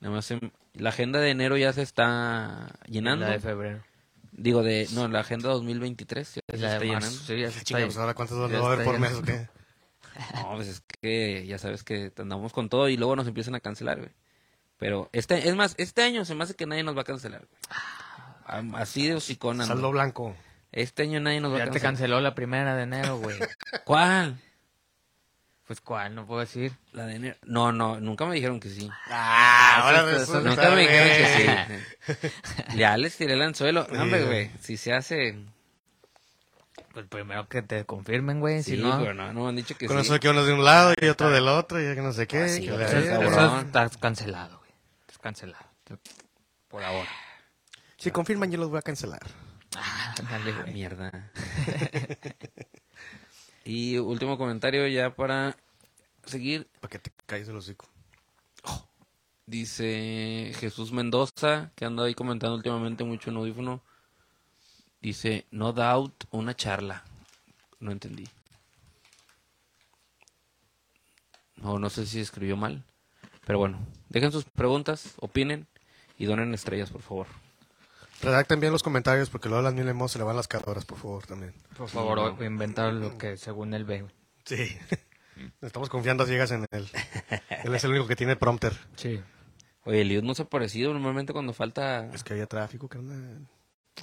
[0.00, 3.24] Nada más en- la agenda de enero ya se está llenando.
[3.24, 3.82] La de febrero.
[4.32, 7.06] Digo, de no, la agenda 2023 ya se La está de llenando.
[7.08, 9.12] Sí, ya se está Chinga, pues ahora cuántos Ya va a haber está por mes
[9.14, 9.48] o qué.
[10.34, 13.60] No, pues es que ya sabes que andamos con todo y luego nos empiezan a
[13.60, 14.10] cancelar, güey.
[14.80, 17.40] Pero este, es más, este año se me hace que nadie nos va a cancelar,
[17.46, 17.60] güey.
[18.46, 19.74] Am- Así de hocicón ando.
[19.74, 20.34] Saldo blanco.
[20.72, 21.92] Este año nadie nos va a Ya te cancelar.
[21.92, 23.38] canceló la primera de enero, güey.
[23.84, 24.40] ¿Cuál?
[25.66, 26.72] Pues cuál, no puedo decir.
[26.92, 27.36] La de enero.
[27.44, 28.90] No, no, nunca me dijeron que sí.
[29.08, 32.28] Ah, ahora eso- eso- resulta, Nunca me dijeron que sí.
[32.76, 33.86] Ya les tiré el anzuelo.
[33.92, 34.26] No, hombre, Sí.
[34.26, 34.50] güey.
[34.60, 35.38] Si se hace.
[36.92, 38.62] Pues primero que te confirmen, güey.
[38.64, 40.02] Sí, si no, pero no, no me han dicho que Con sí.
[40.02, 42.26] eso de que uno de un lado y otro del otro y que no sé
[42.26, 42.38] qué.
[42.44, 44.59] Ah, sí, que eso, eso estás cancelado,
[45.20, 45.64] cancelado.
[46.68, 47.08] Por ahora.
[47.96, 49.20] Si confirman, yo los voy a cancelar.
[50.30, 50.74] Dale, Ah, güey.
[50.74, 51.30] mierda.
[53.64, 55.56] y último comentario ya para
[56.24, 56.68] seguir.
[56.80, 57.86] Para que te calles el hocico.
[59.46, 63.82] Dice Jesús Mendoza, que anda ahí comentando últimamente mucho en audífono.
[65.00, 67.04] Dice, no doubt, una charla.
[67.80, 68.28] No entendí.
[71.56, 72.84] No, no sé si escribió mal.
[73.50, 75.66] Pero bueno, dejen sus preguntas, opinen
[76.16, 77.26] y donen estrellas, por favor.
[78.22, 80.84] Redacten bien los comentarios porque luego a las mil emos se le van las cadoras,
[80.84, 81.52] por favor, también.
[81.76, 84.06] Por favor, o- inventar lo que según él ve.
[84.44, 84.78] Sí.
[85.62, 86.88] Estamos confiando ciegas en él.
[87.64, 88.72] Él es el único que tiene prompter.
[88.94, 89.20] Sí.
[89.82, 92.06] Oye, Eliud no se ha parecido normalmente cuando falta...
[92.14, 93.48] Es que había tráfico, carnal.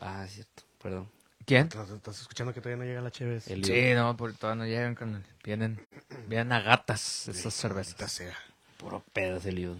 [0.01, 1.09] Ah, es cierto, perdón.
[1.45, 1.67] ¿Quién?
[1.67, 3.45] ¿Estás, escuchando que todavía no llega la Chévez?
[3.45, 5.23] Sí, no, porque todavía no llegan, carnal.
[5.41, 5.87] Vienen,
[6.27, 8.11] vienen a gatas esas cervezas.
[8.11, 8.35] sea.
[8.77, 9.77] Puro pedas, Eliud.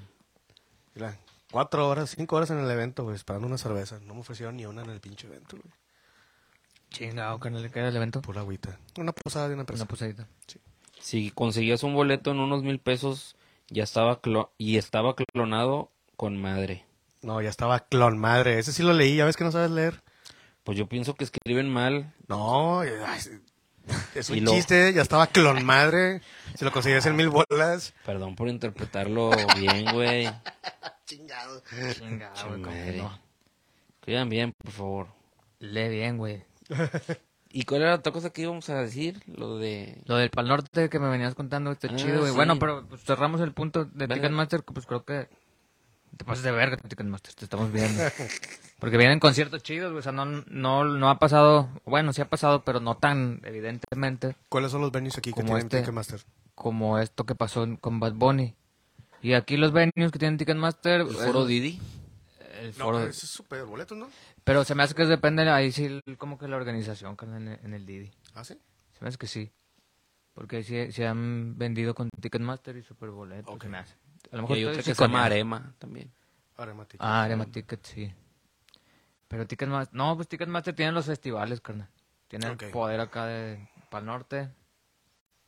[0.95, 1.17] Mira,
[1.51, 3.99] cuatro horas, cinco horas en el evento, güey, esperando una cerveza.
[3.99, 5.73] No me ofrecieron ni una en el pinche evento, güey.
[6.89, 8.21] Chingado, carnal, le queda el evento.
[8.21, 8.79] Pura agüita.
[8.97, 9.83] Una posada de una empresa.
[9.83, 10.27] Una posadita.
[10.99, 13.35] Si conseguías un boleto en unos mil pesos,
[13.69, 16.85] ya estaba clo- y estaba clonado con madre.
[17.21, 18.57] No, ya estaba clon madre.
[18.57, 20.01] Ese sí lo leí, ya ves que no sabes leer.
[20.63, 22.13] Pues yo pienso que escriben mal.
[22.27, 22.89] No, ay,
[24.15, 26.21] es Y un lo- chiste, ya estaba clon madre.
[26.55, 27.93] Si lo conseguías en mil bolas.
[28.05, 30.29] Perdón por interpretarlo bien, güey.
[31.05, 31.63] Chingado.
[31.93, 33.19] Chingado, güey, no.
[33.99, 35.07] Escriban bien, por favor.
[35.59, 36.43] Lee bien, güey.
[37.49, 39.21] ¿Y cuál era la otra cosa que íbamos a decir?
[39.25, 40.01] Lo de...
[40.05, 42.31] Lo del Pal Norte que me venías contando está Ah, chido, güey.
[42.31, 42.35] sí.
[42.35, 44.07] Bueno, pero pues, cerramos el punto de.
[44.07, 45.27] Ticketmaster, que pues creo que
[46.17, 48.03] te pasas de verga, Ticketmaster, te estamos viendo.
[48.79, 49.99] Porque vienen conciertos chidos, güey.
[49.99, 54.35] O sea, no, no, no ha pasado, bueno, sí ha pasado, pero no tan evidentemente
[54.49, 55.79] ¿Cuáles son los venues aquí que tienen este.
[55.79, 56.21] Ticketmaster?
[56.53, 58.55] como esto que pasó con Bad Bunny.
[59.21, 61.79] Y aquí los venues que tienen Ticketmaster, El foro eh, Didi.
[62.61, 62.97] el No, foro.
[62.99, 64.09] pero ese es super boleto, ¿no?
[64.43, 67.73] Pero se me hace que depende ahí sí como que la organización en, el- en
[67.73, 68.11] el Didi.
[68.35, 68.59] ¿Ah, sí?
[68.93, 69.51] Se me hace que sí.
[70.33, 73.63] Porque sí, sí han vendido con Ticketmaster y Superboleto, Ok.
[73.63, 73.95] se me hace.
[74.31, 75.25] A lo Y mejor hay estoy otra que se llama.
[75.25, 76.11] Arema también.
[76.57, 77.03] Aremático.
[77.03, 78.13] Ah, Arema Ticket, sí.
[79.27, 81.89] Pero Ticketmaster, no, pues Ticketmaster tiene los festivales, carnal.
[82.27, 84.49] Tiene el poder acá de Pal Norte,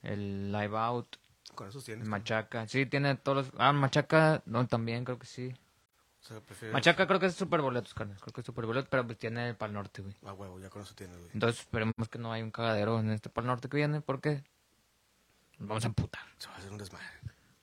[0.01, 1.17] el Live Out,
[1.55, 2.07] Con esos tienes.
[2.07, 2.67] Machaca.
[2.67, 3.53] Sí, tiene todos los...
[3.57, 5.53] Ah, Machaca, no, también creo que sí.
[6.21, 8.17] O sea, prefieres- Machaca creo que es Superboletos, carnal.
[8.19, 10.15] Creo que es Superboletos, pero pues tiene el Pal Norte, güey.
[10.25, 11.29] Ah, huevo, ya con eso tienes, güey.
[11.33, 14.43] Entonces esperemos que no haya un cagadero en este Pal Norte que viene, porque
[15.57, 16.21] nos vamos a emputar.
[16.37, 17.05] Se va a hacer un desmadre.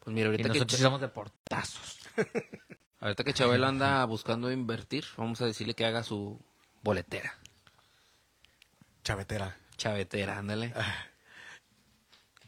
[0.01, 1.99] Pues mira, Y ahorita que, nosotros somos de portazos.
[3.01, 6.41] ahorita que Chabelo anda buscando invertir, vamos a decirle que haga su
[6.83, 7.39] boletera.
[9.05, 9.57] Chavetera.
[9.77, 10.73] Chavetera, ándale.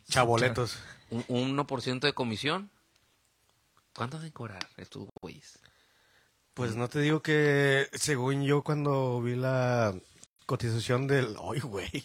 [0.08, 0.78] Chaboletos.
[1.10, 2.70] Un, un 1% de comisión.
[3.94, 5.58] ¿Cuánto hacen cobrar estos güeyes?
[6.54, 9.94] Pues no te digo que, según yo, cuando vi la
[10.46, 11.36] cotización del.
[11.40, 12.04] ¡Ay, güey!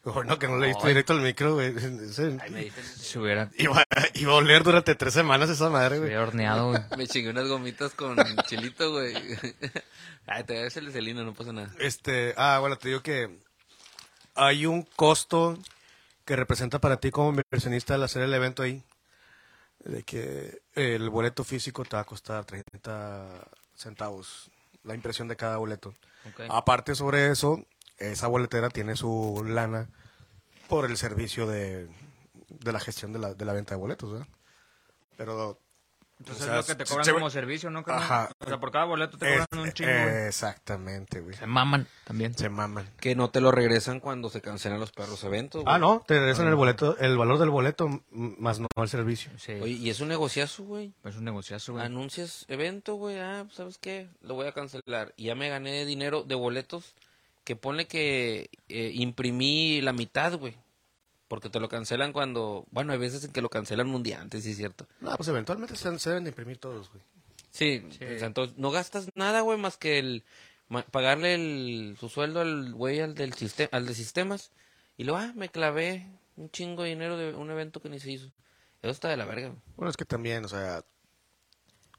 [0.14, 0.88] Bueno, que no le diste Ay.
[0.88, 1.68] directo al micro, güey.
[1.76, 2.84] Ese- me dicen...
[2.84, 3.84] Se hubiera, Iba,
[4.14, 6.08] iba a oler durante tres semanas esa madre, se güey.
[6.08, 6.82] hubiera horneado, güey.
[6.96, 9.14] Me chingué unas gomitas con chilito, güey.
[10.26, 11.70] Ay, te voy a hacer el celino, no pasa nada.
[11.78, 13.38] Este, ah, bueno, te digo que
[14.34, 15.58] hay un costo
[16.24, 18.82] que representa para ti como inversionista al hacer el evento ahí.
[19.80, 23.28] De que el boleto físico te va a costar 30
[23.74, 24.50] centavos
[24.84, 25.94] la impresión de cada boleto.
[26.28, 26.42] Ok.
[26.50, 27.64] Aparte sobre eso,
[28.00, 29.88] esa boletera tiene su lana
[30.68, 31.88] por el servicio de,
[32.48, 34.28] de la gestión de la, de la venta de boletos, ¿verdad?
[35.16, 35.58] Pero...
[36.18, 37.82] Entonces o sea, es lo que te cobran se- como servicio, ¿no?
[37.86, 38.28] Ajá.
[38.40, 39.90] O sea, por cada boleto te es- cobran un chingo.
[39.90, 41.34] Exactamente, güey.
[41.34, 42.36] Se maman también.
[42.36, 42.90] Se maman.
[43.00, 45.62] Que no te lo regresan cuando se cancelan los perros eventos.
[45.64, 45.74] güey.
[45.74, 49.30] Ah, no, te regresan el boleto, el valor del boleto, más no el servicio.
[49.38, 50.92] Sí, Oye, y es un negociazo, güey.
[51.04, 51.86] es un negociazo, güey.
[51.86, 53.18] Anuncias evento, güey.
[53.18, 54.06] Ah, pues, ¿sabes qué?
[54.20, 55.14] Lo voy a cancelar.
[55.16, 56.94] Y ya me gané dinero de boletos
[57.50, 60.54] que pone que eh, imprimí la mitad, güey.
[61.26, 62.64] Porque te lo cancelan cuando...
[62.70, 64.86] Bueno, hay veces en que lo cancelan un día antes, sí es cierto.
[65.00, 67.02] No, pues eventualmente se, se deben de imprimir todos, güey.
[67.50, 68.04] Sí, Sí.
[68.04, 70.22] o sea, entonces no gastas nada, güey, más que el
[70.68, 74.52] ma- pagarle el, su sueldo al güey al del sistema, al de sistemas
[74.96, 78.12] y luego ah, me clavé un chingo de dinero de un evento que ni se
[78.12, 78.26] hizo.
[78.80, 79.48] Eso está de la verga.
[79.48, 79.60] güey.
[79.76, 80.84] Bueno, es que también, o sea...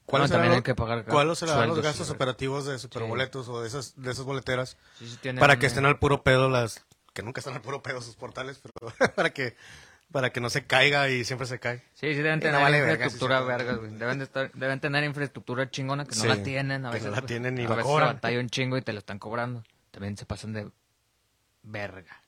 [0.08, 2.12] Bueno, serán también los- hay que pagar ¿Cuáles serán los gastos sí.
[2.12, 5.86] operativos de superboletos o de esas, de esas boleteras Sí, sí tienen para que estén
[5.86, 6.84] al puro pedo las...
[7.14, 9.56] Que nunca están al puro pedo sus portales, pero para que
[10.10, 11.78] para que no se caiga y siempre se cae.
[11.94, 13.48] Sí, sí deben no tener vale verga, infraestructura sí, sí.
[13.48, 13.90] vergas, güey.
[13.92, 17.08] Deben, de estar, deben tener infraestructura chingona que no Sí, la tienen a que veces.
[17.10, 19.62] no la tienen ni a la veces batalla un chingo y te lo están cobrando.
[19.90, 20.70] También se pasan de
[21.62, 22.22] verga.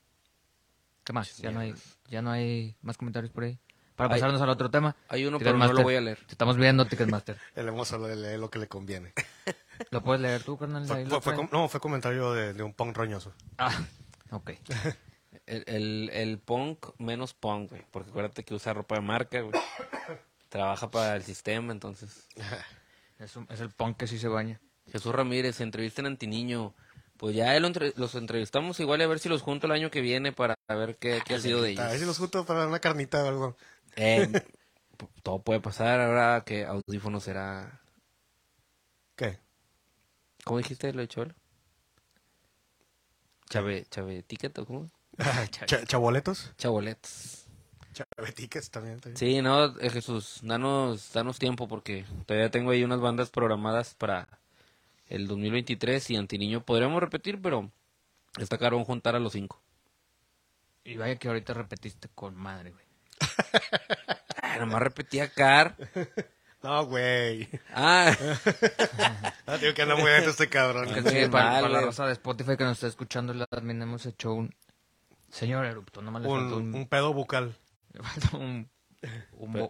[1.04, 1.36] ¿Qué más?
[1.38, 1.74] Ya no hay,
[2.08, 3.58] ya no hay más comentarios por ahí.
[3.96, 4.96] Para Hay- pasarnos al otro tema.
[5.08, 6.18] Hay uno, pero no lo voy a leer.
[6.26, 7.38] Te estamos viendo, Ticketmaster.
[7.54, 9.12] El hermoso le lee lo que le conviene.
[9.90, 10.84] ¿Lo puedes leer tú, carnal?
[10.86, 13.32] Fue, fue- fue no, fue comentario de, de un punk roñoso.
[13.58, 13.72] Ah,
[14.30, 14.50] ok.
[15.46, 17.84] El, el, el punk menos punk, güey.
[17.90, 19.52] Porque acuérdate que usa ropa de marca, güey.
[20.48, 22.26] Trabaja para el sistema, entonces.
[23.18, 24.60] Es, un- es el punk que sí se baña.
[24.90, 26.72] Jesús Ramírez, entrevista en Antiniño.
[27.16, 30.00] Pues ya lo entre- los entrevistamos igual a ver si los junto el año que
[30.00, 32.08] viene para ver qué, qué ha sido de A ver si ellos.
[32.08, 33.56] los junto para una carnita o algo.
[33.96, 34.30] Eh,
[35.22, 37.80] todo puede pasar ahora que audífono será...
[39.16, 39.38] ¿Qué?
[40.44, 41.34] ¿Cómo dijiste lo de Cholo?
[43.48, 44.90] Chave, chave, ticket o cómo?
[45.66, 46.52] Cha- ¿Chaboletos?
[46.58, 47.46] Chaboletos.
[47.92, 48.98] Chavetiques también.
[49.00, 49.16] también.
[49.16, 54.28] Sí, no, eh, Jesús, danos, danos tiempo porque todavía tengo ahí unas bandas programadas para
[55.08, 57.70] el 2023 y Antiniño podríamos repetir, pero
[58.38, 59.62] está caro juntar a los cinco.
[60.82, 62.83] Y vaya que ahorita repetiste con madre, güey.
[64.42, 65.74] Ah, nomás repetía Car.
[66.62, 67.48] No, güey.
[67.74, 68.14] Ah,
[69.46, 70.88] Ah, digo que anda muy lento este cabrón.
[70.88, 74.32] Sí, para, mal, para la raza de Spotify que nos está escuchando, admin hemos hecho
[74.32, 74.54] un
[75.30, 77.54] señor erupto, no le faltó Un, pedo bucal.
[77.92, 78.68] le faltó un,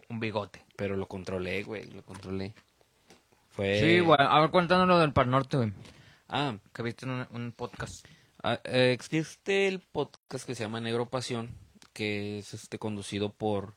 [0.09, 0.65] un, bigote.
[0.77, 2.55] pero lo controlé, güey, lo controlé.
[3.51, 3.81] Fue...
[3.81, 5.73] Sí, güey, a ver, cuéntanos lo del Par Norte, güey,
[6.29, 8.07] Ah, que viste en un, un podcast.
[8.43, 11.51] ah, eh, existe el podcast que se llama Negro Pasión,
[11.95, 13.75] que es este conducido por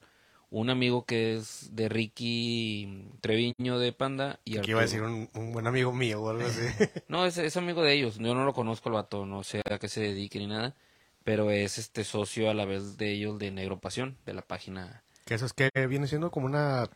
[0.49, 5.29] un amigo que es de Ricky Treviño de Panda y Que iba a decir un,
[5.33, 6.61] un buen amigo mío o algo así.
[7.07, 8.17] No, es, es amigo de ellos.
[8.17, 10.75] Yo no lo conozco el vato, no sé a qué se dedique ni nada.
[11.23, 15.03] Pero es este socio a la vez de ellos de Negro Pasión, de la página.
[15.25, 16.89] que eso es que viene siendo como una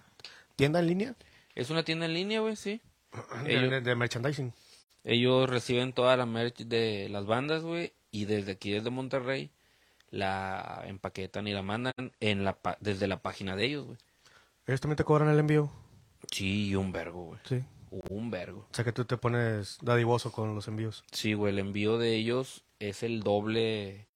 [0.56, 1.16] tienda en línea
[1.54, 2.80] Es una tienda en línea, güey, sí.
[3.44, 4.54] de, Ellos- de- de merchandising.
[5.04, 7.92] Ellos reciben toda la merch de las bandas, güey.
[8.12, 9.50] Y desde aquí, desde Monterrey,
[10.12, 13.98] la empaquetan y la mandan en la pa- desde la página de ellos, güey.
[14.68, 15.72] Ellos también te cobran el envío.
[16.32, 17.40] Sí, un vergo, güey.
[17.46, 17.64] Sí.
[18.10, 18.68] Un vergo.
[18.72, 21.04] O sea que tú te pones dadivoso con los envíos.
[21.12, 24.08] Sí, güey, el envío de ellos es el doble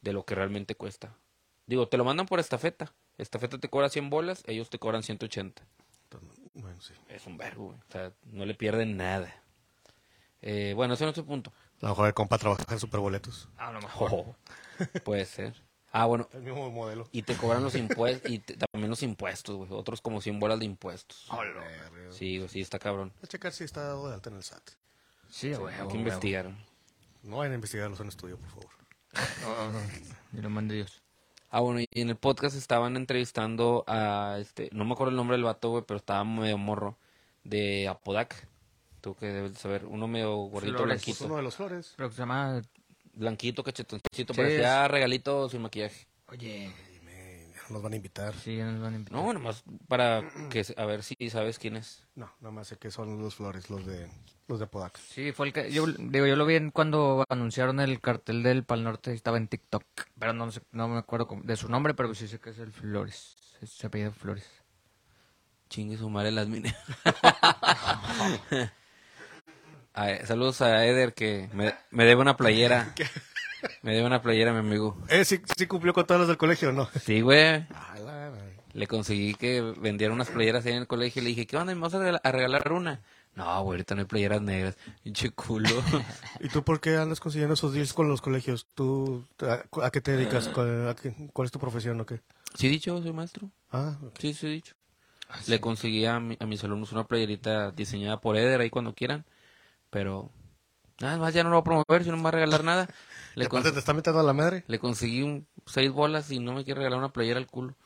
[0.00, 1.14] de lo que realmente cuesta.
[1.66, 2.92] Digo, te lo mandan por estafeta.
[3.18, 5.62] Estafeta te cobra 100 bolas, ellos te cobran 180.
[6.04, 6.94] Entonces, Bueno, sí.
[7.08, 7.78] Es un vergo, güey.
[7.78, 9.32] O sea, no le pierden nada.
[10.40, 11.52] Eh, bueno, ese no es el punto.
[11.82, 13.48] A lo mejor el compa trabaja en superboletos.
[13.58, 14.10] A lo mejor.
[14.12, 14.36] Oh,
[15.04, 15.54] puede ser.
[15.90, 17.06] Ah, bueno, El mismo modelo.
[17.12, 19.68] y te cobran los impuestos, y te- también los impuestos, güey.
[19.72, 21.28] Otros como 100 bolas de impuestos.
[22.10, 23.12] Sí, güey, sí, está cabrón.
[23.22, 24.62] A checar si está dado de alta en el SAT.
[25.28, 25.74] Sí, güey.
[25.74, 26.50] Hay que investigar.
[27.22, 28.70] No vayan a investigarlos en estudio, por favor.
[30.32, 31.02] Y lo mande Dios.
[31.50, 35.36] Ah, bueno, y en el podcast estaban entrevistando a este, no me acuerdo el nombre
[35.36, 36.96] del vato, güey, pero estaba medio morro,
[37.44, 38.48] de Apodac.
[39.02, 41.04] Tú que debes de saber, uno medio gordito, Flores.
[41.04, 41.26] Blanquito.
[41.26, 41.92] uno de los flores.
[41.96, 42.62] Pero que se llama.
[43.14, 46.06] Blanquito, cachetoncito, Sí, parecía regalito sin maquillaje.
[46.28, 46.72] Oye.
[46.92, 48.32] Dime, ya nos van a invitar.
[48.34, 49.20] Sí, ya nos van a invitar.
[49.20, 52.06] No, nomás para que a ver si sabes quién es.
[52.14, 54.08] No, nada más sé que son los flores, los de
[54.46, 55.00] los de Apodaca.
[55.04, 55.72] Sí, fue el que.
[55.72, 59.12] Yo, digo, yo lo vi en cuando anunciaron el cartel del Pal Norte.
[59.12, 59.84] Estaba en TikTok.
[60.18, 62.58] Pero no, sé, no me acuerdo cómo- de su nombre, pero sí sé que es
[62.60, 63.34] el Flores.
[63.64, 64.46] Se apellida Flores.
[65.68, 66.74] Chingue su madre las minas.
[69.94, 72.94] A saludos a Eder que me, me debe una playera.
[73.82, 75.00] Me debe una playera, mi amigo.
[75.08, 76.88] Eh, ¿sí, sí cumplió con todas las del colegio o no?
[77.00, 77.64] Sí, güey.
[77.72, 77.94] Ah.
[78.72, 81.72] Le conseguí que vendiera unas playeras ahí en el colegio y le dije, ¿qué onda?
[81.72, 83.02] ¿Me vas a regala- a regalar una?
[83.36, 84.76] No, güey, ahorita no hay playeras negras.
[85.04, 85.68] Pinche culo.
[86.40, 88.66] ¿Y tú por qué andas consiguiendo esos deals con los colegios?
[88.74, 90.48] ¿Tú a, a qué te dedicas?
[90.48, 92.20] ¿Cuál, a qué- cuál es tu profesión o qué?
[92.56, 93.48] ¿Sí dicho, soy maestro?
[93.70, 93.96] Ah.
[94.18, 94.74] Sí, sí dicho.
[95.46, 99.24] Le conseguí a, mi- a mis alumnos una playerita diseñada por Eder ahí cuando quieran.
[99.92, 100.30] Pero
[101.00, 102.88] nada más ya no lo voy a promover, si no me va a regalar nada.
[103.36, 104.64] Y Le, te está metiendo a la madre.
[104.66, 107.76] le conseguí un, seis bolas y no me quiere regalar una playera al culo.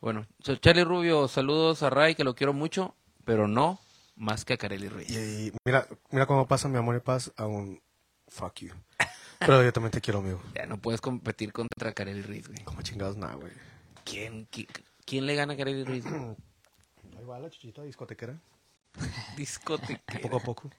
[0.00, 3.80] Bueno, so- Charlie Rubio, saludos a Ray, que lo quiero mucho, pero no
[4.14, 5.10] más que a Kareli Reyes.
[5.10, 7.82] Y mira, mira cómo pasa mi amor y paz a un
[8.28, 8.72] fuck you.
[9.40, 10.40] Pero yo también te quiero, amigo.
[10.54, 12.62] Ya no puedes competir contra Kareli Ruiz, güey.
[12.64, 13.52] Como chingados nada, güey.
[14.04, 14.68] ¿Quién, qui-
[15.04, 16.04] quién le gana a Kareli Ruiz?
[17.18, 18.38] Ahí va la chichita discotequera.
[19.36, 20.18] Discoteca.
[20.22, 20.70] Poco a poco.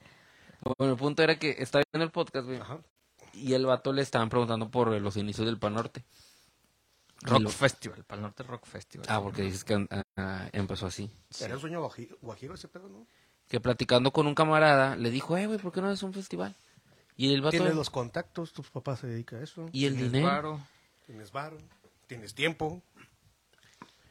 [0.78, 2.58] Bueno, el punto era que estaba viendo el podcast, güey.
[2.58, 2.78] Ajá.
[3.32, 6.04] Y el vato le estaban preguntando por los inicios del Pan Norte.
[7.22, 8.04] Rock lo- Festival.
[8.04, 9.06] Pal Norte Rock Festival.
[9.08, 11.10] Ah, porque dices que ah, empezó así.
[11.40, 13.06] ¿Era un sueño guaji- guajiro ese pedo, no?
[13.48, 16.54] Que platicando con un camarada, le dijo, eh, güey, ¿por qué no es un festival?
[17.16, 17.50] Y el vato...
[17.56, 19.68] Tienes los contactos, tu papá se dedica a eso.
[19.72, 20.32] Y el Tienes dinero.
[20.32, 20.66] varo.
[21.06, 21.58] Tienes varo,
[22.06, 22.82] tienes tiempo.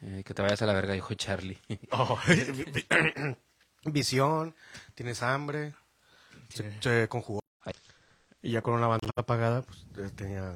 [0.02, 1.58] Eh, que te vayas a la verga, dijo Charlie.
[1.90, 2.18] Oh,
[3.84, 4.54] visión,
[4.94, 5.74] tienes hambre.
[6.52, 7.40] Se, se conjugó.
[8.42, 9.86] Y ya con una banda apagada, pues
[10.16, 10.54] tenía,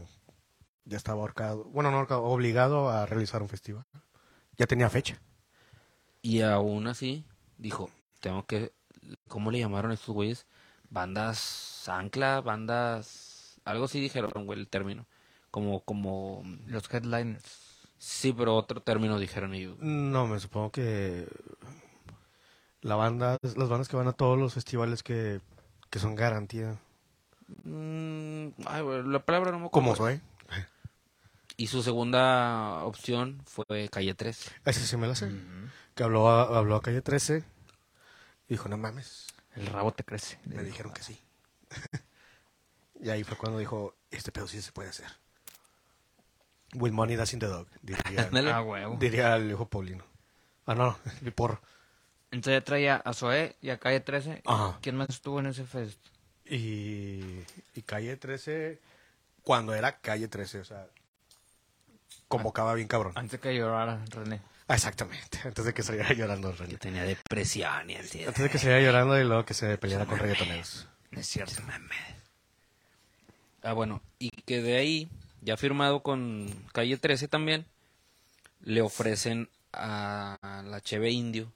[0.84, 3.84] ya estaba ahorcado, bueno, no ahorcado, obligado a realizar un festival.
[4.58, 5.20] Ya tenía fecha.
[6.22, 7.24] y aún así,
[7.58, 8.72] dijo, tengo que...
[9.28, 10.46] ¿Cómo le llamaron estos güeyes?
[10.90, 13.60] Bandas ancla, bandas...
[13.64, 15.06] Algo así dijeron, güey, el término.
[15.50, 16.42] Como, como...
[16.66, 17.88] Los headliners.
[17.98, 19.78] Sí, pero otro término dijeron ellos.
[19.80, 21.28] No, me supongo que
[22.80, 25.40] la banda, las bandas que van a todos los festivales que,
[25.90, 26.78] que son garantía.
[27.64, 29.70] Mm, ay, la palabra no me acuerdo.
[29.70, 30.20] Como soy.
[31.58, 34.50] Y su segunda opción fue Calle 3.
[34.66, 35.30] Ese sí me la sé.
[35.94, 37.44] Que habló a, habló a Calle 13.
[38.48, 39.26] Dijo, no mames.
[39.54, 40.38] El rabo te crece.
[40.44, 41.18] Me dijeron que sí.
[43.00, 45.06] y ahí fue cuando dijo, este pedo sí se puede hacer.
[46.74, 48.28] With money that's in the dog, diría.
[48.32, 50.04] Ah, diría el hijo Paulino.
[50.66, 51.60] Ah, no, mi porro.
[52.30, 54.42] Entonces ya traía a Zoé y a Calle 13.
[54.44, 54.78] Ajá.
[54.82, 55.98] ¿Quién más estuvo en ese fest?
[56.44, 57.20] Y,
[57.74, 58.78] y Calle 13,
[59.42, 60.86] cuando era Calle 13, o sea,
[62.28, 63.12] convocaba bien cabrón.
[63.16, 64.40] Antes que llorara René.
[64.68, 66.76] Ah, exactamente, antes de que saliera llorando Que René.
[66.78, 68.28] tenía depresión y ansiedad.
[68.28, 70.88] Antes de que saliera llorando y luego que se peleara con reggaetoneros.
[71.12, 71.62] Es cierto.
[73.62, 75.08] Ah, bueno, y que de ahí,
[75.42, 77.66] ya firmado con Calle 13 también,
[78.60, 81.52] le ofrecen a la Cheve Indio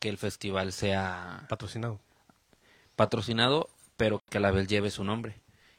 [0.00, 2.00] que el festival sea Patrocinado.
[2.96, 5.36] patrocinado, pero que a la vez lleve su nombre.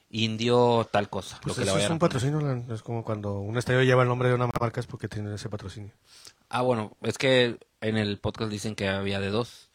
[0.09, 1.39] Indio tal cosa.
[1.41, 3.83] Pues lo que le eso es vayan a un patrocinio, es como cuando un estadio
[3.83, 5.91] lleva el nombre de una marca es porque tiene ese patrocinio.
[6.49, 9.69] Ah, bueno, es que en el podcast dicen que había de dos.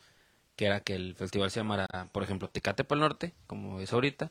[0.57, 3.93] Que era que el festival se llamara, por ejemplo, Tecate para el Norte, como es
[3.93, 4.31] ahorita.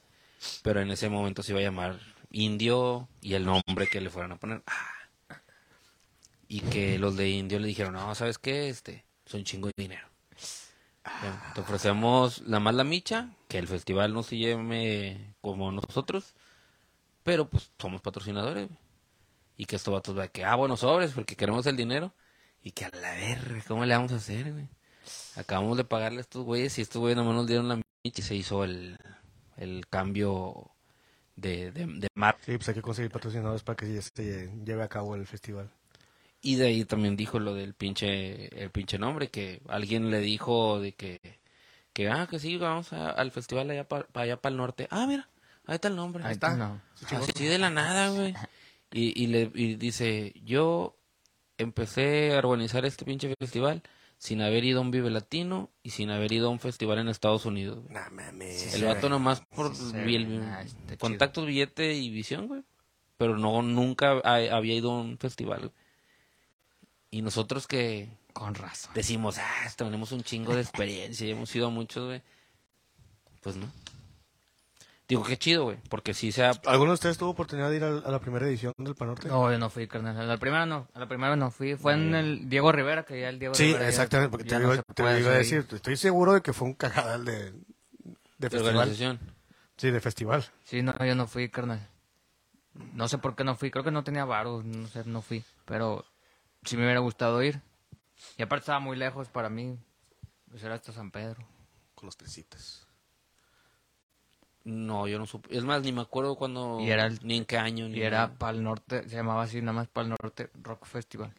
[0.64, 2.00] Pero en ese momento se iba a llamar
[2.32, 4.64] Indio y el nombre que le fueran a poner.
[4.66, 5.38] Ah.
[6.48, 8.70] Y que los de Indio le dijeron, no, ¿sabes qué?
[8.70, 10.08] Este, son chingo de dinero.
[11.22, 16.34] Bueno, te ofrecemos la más la micha, que el festival no se llame como nosotros,
[17.24, 18.70] pero pues somos patrocinadores.
[19.58, 22.14] Y que estos vatos vean que, ah, bueno, sobres, porque queremos el dinero.
[22.62, 24.68] Y que a la verga, ¿cómo le vamos a hacer, güey?
[25.36, 28.22] Acabamos de pagarle a estos güeyes y estos güeyes nomás nos dieron la micha y
[28.24, 28.98] se hizo el,
[29.58, 30.72] el cambio
[31.36, 32.38] de, de, de mar.
[32.42, 35.72] Sí, pues hay que conseguir patrocinadores para que se lleve a cabo el festival.
[36.48, 40.80] Y de ahí también dijo lo del pinche, el pinche nombre, que alguien le dijo
[40.80, 41.40] de que,
[41.92, 44.88] que ah, que sí, vamos a- al festival allá para allá para el norte.
[44.92, 45.28] Ah, mira,
[45.66, 46.24] ahí está el nombre.
[46.24, 46.56] Ahí está.
[46.56, 46.82] No.
[47.10, 48.36] Así de la nada, güey.
[48.92, 50.96] Y, y, le, y dice, yo
[51.58, 53.82] empecé a organizar este pinche festival
[54.18, 57.08] sin haber ido a un Vive Latino y sin haber ido a un festival en
[57.10, 57.80] Estados Unidos.
[57.82, 57.94] güey.
[57.94, 58.74] Nah, mames.
[58.76, 60.98] El vato nomás por Sí, el- ah, chido.
[61.00, 62.62] contactos, billete y visión, güey.
[63.18, 65.72] Pero no, nunca ha- había ido a un festival, güey.
[67.16, 68.92] Y nosotros que Con razón.
[68.94, 72.22] decimos, ah, tenemos un chingo de experiencia y hemos ido a muchos, güey.
[73.42, 73.68] Pues no.
[75.08, 76.50] Digo, qué chido, güey, porque sí se ha...
[76.66, 79.28] ¿Alguno de ustedes tuvo oportunidad de ir al- a, la primera edición del Panorte?
[79.30, 80.20] No, yo no fui, carnal.
[80.20, 80.90] A la primera no.
[80.94, 81.76] A la primera no fui.
[81.76, 83.84] Fue en el Diego Rivera, que ya el Diego Sí, Rivera.
[83.84, 86.68] ya- exactamente, porque te, no iba, te iba a decir, estoy seguro de que fue
[86.68, 87.62] un cagadal de, de
[88.40, 88.76] de festival.
[88.76, 89.20] organización.
[89.78, 90.44] Sí, de festival.
[90.66, 91.88] Sí, no, yo no fui, carnal.
[92.94, 93.72] No sé por qué no fui.
[93.72, 94.66] Creo que no tenía varos.
[94.66, 95.44] No sé, no fui.
[95.66, 96.04] Pero
[96.66, 97.62] sí me hubiera gustado ir.
[98.38, 99.78] Y aparte estaba muy lejos para mí.
[100.50, 101.46] Pues era hasta San Pedro.
[101.96, 102.88] Con los tresitas.
[104.64, 105.56] No, yo no supe.
[105.56, 106.80] Es más, ni me acuerdo cuando...
[106.82, 107.88] Y era el- Ni en qué año.
[107.88, 108.38] Ni Y era nada.
[108.38, 111.34] para el norte, se llamaba así, nada más para el norte Rock Festival.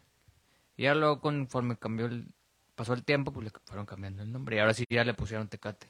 [0.77, 2.27] Y ya luego conforme cambió el,
[2.75, 4.55] pasó el tiempo, pues le fueron cambiando el nombre.
[4.55, 5.87] Y ahora sí ya le pusieron Tecate.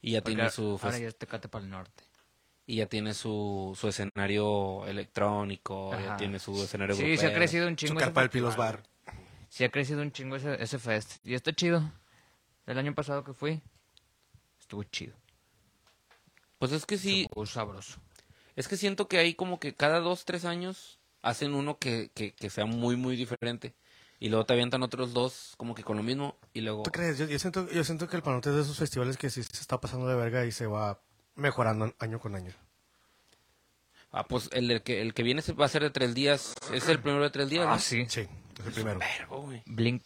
[0.00, 0.80] Y ya Porque tiene su...
[0.82, 2.02] ahora ya es Tecate para el norte.
[2.64, 7.34] Y ya tiene su, su escenario electrónico, ya tiene su escenario Sí, se ha grupero.
[7.34, 8.00] crecido un Su chingo.
[8.00, 8.56] carpa del Pilos.
[8.56, 8.82] Bar.
[9.48, 11.16] Sí ha crecido un chingo ese, ese fest.
[11.26, 11.82] Y está chido.
[12.66, 13.60] El año pasado que fui,
[14.60, 15.16] estuvo chido.
[16.58, 18.00] Pues es que sí, Estuvo sabroso.
[18.54, 22.32] es que siento que hay como que cada dos, tres años hacen uno que, que,
[22.32, 23.74] que sea muy, muy diferente.
[24.20, 26.84] Y luego te avientan otros dos como que con lo mismo y luego...
[26.84, 27.18] ¿Tú crees?
[27.18, 29.60] Yo, yo siento, yo siento que el Panorte es de esos festivales que sí se
[29.60, 31.00] está pasando de verga y se va
[31.34, 32.52] mejorando año con año.
[34.10, 36.54] Ah, pues el, del que, el que viene va a ser de tres días.
[36.72, 37.72] Es el primero de tres días, ¿no?
[37.72, 38.04] Ah, sí.
[38.08, 38.20] Sí,
[38.60, 39.00] es el primero.
[39.66, 40.04] Blink.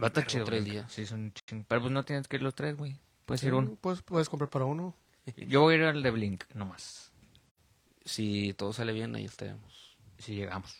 [0.00, 0.44] Va a estar chido.
[0.44, 0.74] tres Blink.
[0.74, 0.92] días.
[0.92, 1.64] Sí, son un chingo.
[1.68, 3.00] Pero pues no tienes que ir los tres, güey.
[3.24, 3.76] Puedes ir uno.
[3.80, 4.94] Pues puedes comprar para uno.
[5.36, 7.12] Yo voy a ir al de Blink, nomás.
[8.04, 9.96] Si todo sale bien, ahí estaremos.
[10.18, 10.76] Si llegamos.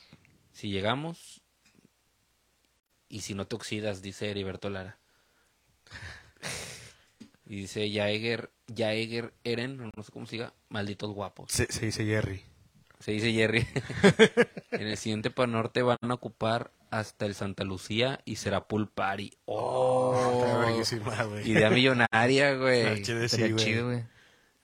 [0.53, 1.41] Si llegamos
[3.09, 4.99] y si no te oxidas, dice Heriberto Lara.
[7.53, 11.53] Y dice Jaeger, Jaeger Eren, no sé cómo siga, malditos guapos.
[11.53, 12.42] Se, se dice Jerry.
[12.98, 13.66] Se dice Jerry.
[14.70, 19.36] en el siguiente Panorte van a ocupar hasta el Santa Lucía y será pool party.
[19.44, 20.62] ¡Oh!
[21.28, 21.50] Güey.
[21.50, 23.03] Idea millonaria, güey.
[23.03, 23.64] chile, sí, Estaría güey.
[23.66, 24.05] chido, güey.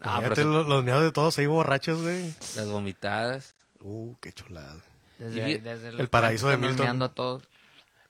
[0.00, 2.32] Ah, pero se- los, los miedos de todos ahí borrachos, güey.
[2.56, 3.54] las vomitadas.
[3.82, 4.76] Uh, qué chulada.
[5.18, 7.02] Desde, desde el paraíso de Milton.
[7.02, 7.42] a todos.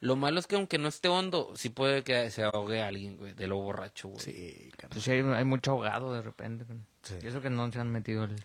[0.00, 3.32] Lo malo es que aunque no esté hondo, sí puede que se ahogue alguien, güey,
[3.34, 4.20] de lo borracho, güey.
[4.20, 4.90] Sí, carnal.
[4.92, 6.64] Pues sí, hay, hay mucho ahogado de repente.
[7.02, 7.14] Sí.
[7.22, 8.36] Y eso que no se han metido al,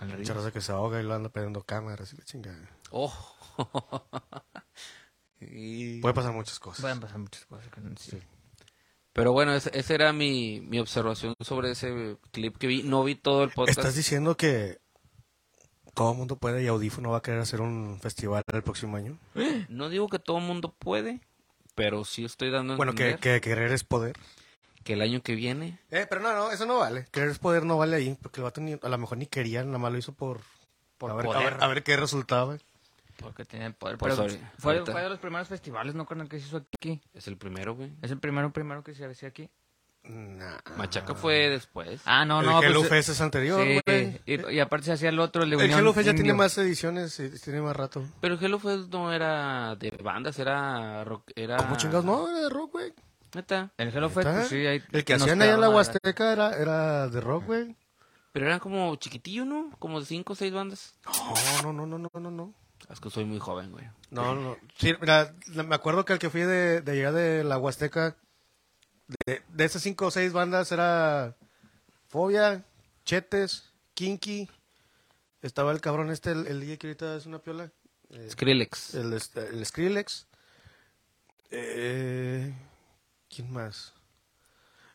[0.00, 0.18] al río.
[0.18, 2.68] Mucha raza que se ahoga y lo anda pidiendo cámaras y la chingada.
[2.90, 3.12] Oh.
[5.40, 6.82] Y- Puede pasar muchas cosas.
[6.82, 7.68] Pueden pasar muchas cosas.
[7.72, 8.18] que no- sí.
[9.12, 12.82] Pero bueno, esa esa era mi, mi observación sobre ese clip que vi.
[12.82, 13.78] No vi todo el podcast.
[13.78, 14.78] ¿Estás diciendo que
[16.00, 19.18] todo el mundo puede y Audífono va a querer hacer un festival el próximo año?
[19.68, 21.20] No digo que todo el mundo puede,
[21.74, 24.16] pero sí estoy dando a Bueno, que, entender que querer es poder.
[24.82, 27.04] que el año que viene Eh, pero no, no, eso no vale.
[27.12, 29.62] Querer es poder no vale ahí, porque el vato ni- a lo mejor ni quería,
[29.62, 30.40] nada más lo hizo por,
[30.96, 31.52] Por a, ver, a, poder.
[31.54, 32.56] ver, a ver qué resultaba.
[33.18, 33.98] Porque tiene poder.
[33.98, 36.30] Pues, Pero sorry, fue, fue de los primeros festivales, ¿no, carnal?
[36.30, 37.02] Que se hizo aquí.
[37.12, 37.92] es el primero, güey.
[38.00, 39.50] Es el primero, primero que se hacía aquí.
[40.02, 40.58] Nah.
[40.76, 42.00] Machaca fue después.
[42.04, 42.62] Ah, no, el no.
[42.62, 44.20] Hello pues, Fest es anterior, sí, güey.
[44.26, 46.32] y, y aparte se hacía el otro, el de El Unión Hello Fest ya tiene
[46.32, 48.02] más ediciones y tiene más rato.
[48.20, 51.58] Pero Hello Fest no era de bandas, era rock, era...
[51.58, 52.04] ¿Cómo chingados?
[52.04, 52.94] No, era de rock, güey.
[53.34, 53.70] Neta.
[53.76, 54.66] El Hello Fest, pues sí.
[54.66, 57.76] Ahí, El que hacían allá en la Huasteca era, era de rock, güey.
[58.32, 59.70] Pero eran como chiquitillo, ¿no?
[59.78, 60.94] Como de cinco o seis bandas.
[61.62, 62.54] No, no, no, no, no, no, no.
[62.88, 63.84] Es que soy muy joven, güey.
[64.10, 64.56] No, no.
[64.76, 68.16] Sí, mira, me acuerdo que el que fui de, de allá de la Huasteca,
[69.26, 71.36] de, de esas cinco o seis bandas era
[72.08, 72.64] Fobia,
[73.04, 74.48] Chetes, Kinky,
[75.42, 77.70] estaba el cabrón este, el, el DJ que ahorita es una piola,
[78.10, 78.94] eh, Skrillex.
[78.94, 80.26] el, este, el Skrillex.
[81.50, 82.54] Eh,
[83.28, 83.92] ¿Quién más?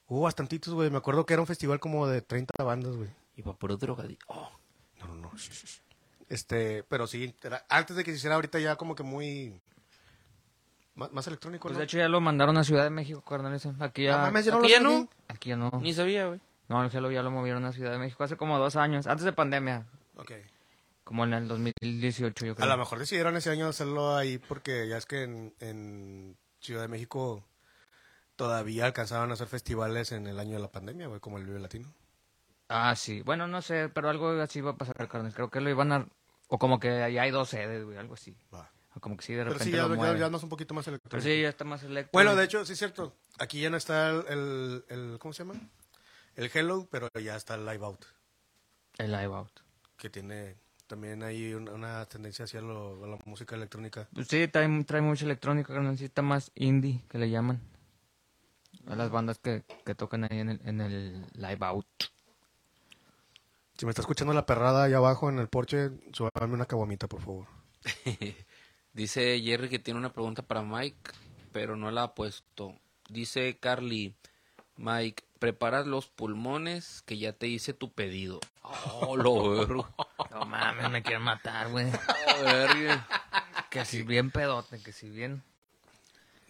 [0.08, 0.90] Hubo bastantitos, güey.
[0.90, 3.10] Me acuerdo que era un festival como de 30 bandas, güey.
[3.36, 4.26] Y para puro drogadicto.
[4.30, 4.52] Oh.
[5.00, 5.32] No, no, no.
[6.30, 9.60] Este, pero sí, era- antes de que se hiciera ahorita ya como que muy...
[10.96, 11.80] Más, más electrónico, Pues ¿no?
[11.80, 13.54] de hecho ya lo mandaron a Ciudad de México, carnal.
[13.54, 13.74] ese.
[13.80, 14.98] Aquí ya, Ah, mames, ya no ¿Aquí lo ya hacen no?
[15.04, 15.10] aquí.
[15.28, 15.72] aquí ya no.
[15.82, 16.40] Ni sabía, güey.
[16.70, 19.26] No, el Hello ya lo movieron a Ciudad de México hace como dos años, antes
[19.26, 19.86] de pandemia.
[20.16, 20.32] Ok.
[21.04, 22.68] Como en el 2018, yo A creo.
[22.68, 26.88] lo mejor decidieron ese año hacerlo ahí porque ya es que en, en Ciudad de
[26.88, 27.44] México
[28.36, 31.60] todavía alcanzaban a hacer festivales en el año de la pandemia, güey, como el Vive
[31.60, 31.94] Latino.
[32.70, 33.22] Ah, sí.
[33.22, 35.34] Bueno, no sé, pero algo así va a pasar, carnal.
[35.34, 36.08] Creo que lo iban a...
[36.48, 38.36] O como que allá hay dos sedes, güey, algo así.
[38.54, 38.72] Va.
[39.02, 40.18] Como que sí, de Pero repente sí, ya, lo ya, mueven.
[40.20, 41.28] ya más un poquito más Pero electrónico.
[41.30, 42.12] sí, ya está más electro.
[42.14, 43.14] Bueno, de hecho, sí es cierto.
[43.40, 45.60] Aquí ya no está el, el, el- ¿cómo se llama?
[46.36, 48.06] El Hello, pero ya está el Live Out,
[48.98, 49.52] El live out.
[49.98, 50.56] que tiene
[50.88, 54.08] también hay una, una tendencia hacia lo- a la música electrónica.
[54.14, 55.98] Pues sí, trae, trae mucha electrónica, carnal.
[55.98, 57.60] Sí, está más indie, que le llaman.
[58.88, 61.88] A las bandas que, que tocan ahí en el, en el live out.
[63.78, 67.22] Si me está escuchando la perrada allá abajo en el porche, súbame una caguamita, por
[67.22, 67.48] favor.
[68.96, 71.12] Dice Jerry que tiene una pregunta para Mike,
[71.52, 72.74] pero no la ha puesto.
[73.10, 74.16] Dice Carly,
[74.78, 78.40] Mike, ¿preparas los pulmones que ya te hice tu pedido?
[78.64, 79.88] Oh, lo vergo.
[80.32, 81.88] No mames, me quieren matar, güey.
[81.88, 83.68] Oh.
[83.70, 85.44] Que si bien pedote, que si bien...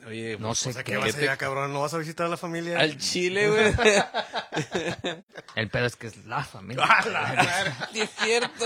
[0.06, 0.92] Oye, No sé O sea, qué.
[0.92, 1.74] ¿qué vas te- allá, cabrón?
[1.74, 2.80] ¿No vas a visitar a la familia?
[2.80, 3.74] al chile, güey.
[5.56, 6.86] El pedo es que es la familia.
[7.92, 8.66] Sí, es cierto.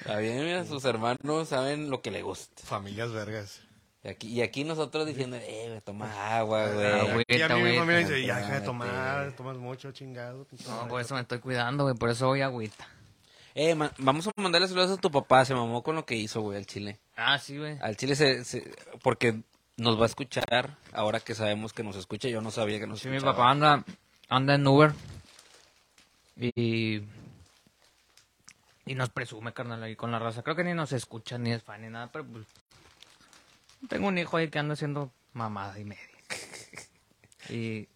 [0.00, 2.62] Está bien, mira, sus hermanos saben lo que le gusta.
[2.64, 3.60] Familias vergas.
[4.02, 7.12] Y aquí, y aquí nosotros diciendo, eh, güey, toma agua, güey.
[7.12, 7.24] güey.
[7.28, 10.46] Y a mí mi familia dice, ya deja de tomar, tomas mucho, chingado.
[10.66, 11.94] No, por eso me estoy cuidando, güey.
[11.94, 12.88] Por eso voy agüita.
[13.54, 16.40] Eh, ma- vamos a mandarle saludos a tu papá, se mamó con lo que hizo,
[16.40, 16.98] güey, al chile.
[17.16, 17.76] Ah, sí, güey.
[17.82, 18.72] Al chile se, se-
[19.02, 19.42] porque
[19.76, 22.28] nos va a escuchar ahora que sabemos que nos escucha.
[22.28, 23.36] Yo no sabía que nos Sí, mi escuchaba.
[23.36, 23.84] papá anda,
[24.30, 24.92] anda en Uber.
[26.40, 27.02] Y...
[28.90, 30.42] Y nos presume, carnal, ahí con la raza.
[30.42, 32.44] Creo que ni nos escucha, ni es fan, ni nada, pero pues...
[33.88, 36.02] Tengo un hijo ahí que anda haciendo mamada y media.
[37.50, 37.88] Y...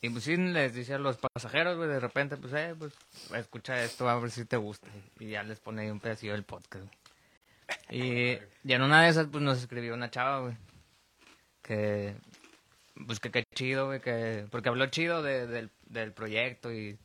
[0.00, 2.92] Y pues sí, les dice a los pasajeros, güey, de repente, pues, eh, pues,
[3.34, 4.86] escucha esto, a ver si te gusta.
[5.18, 6.86] Y ya les pone ahí un pedacillo del podcast.
[7.90, 10.56] Y, y en una de esas, pues, nos escribió una chava, güey.
[11.60, 12.14] Que,
[13.04, 14.46] pues, que qué chido, güey, que...
[14.52, 16.96] Porque habló chido de- del, del proyecto y...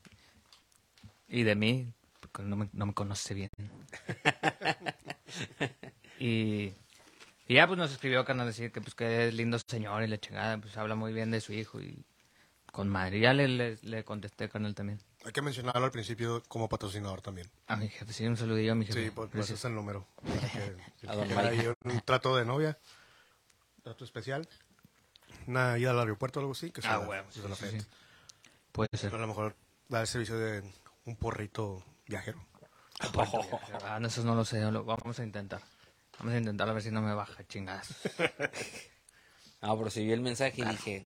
[1.27, 1.87] Y de mí,
[2.39, 3.49] no me, no me conoce bien.
[6.19, 6.73] y...
[7.47, 10.17] Y ya, pues, nos escribió, carnal, decir que, pues, que es lindo señor y la
[10.19, 12.05] chingada, pues, habla muy bien de su hijo y...
[12.71, 13.17] Con madre.
[13.17, 15.01] Y ya le, le, le contesté, carnal, también.
[15.25, 17.49] Hay que mencionarlo al principio como patrocinador también.
[17.67, 19.03] A mi jefe, sí, un saludillo a mi jefe.
[19.03, 20.07] Sí, pues, pues es el número.
[21.01, 21.27] Que- A don
[21.84, 22.77] un trato de novia,
[23.84, 24.47] trato especial,
[25.47, 27.86] una ida al aeropuerto o algo así, que Ah, se sí, sí, sí.
[28.71, 29.13] Puede ser.
[29.13, 29.53] A lo mejor
[29.89, 30.63] da el servicio de
[31.03, 32.39] un porrito viajero.
[33.84, 35.62] Ah, no, eso no lo sé, lo vamos a intentar.
[36.20, 37.95] Vamos a intentar a ver si no me baja, chingadas.
[39.64, 41.05] Ah, pero si vi el mensaje y dije,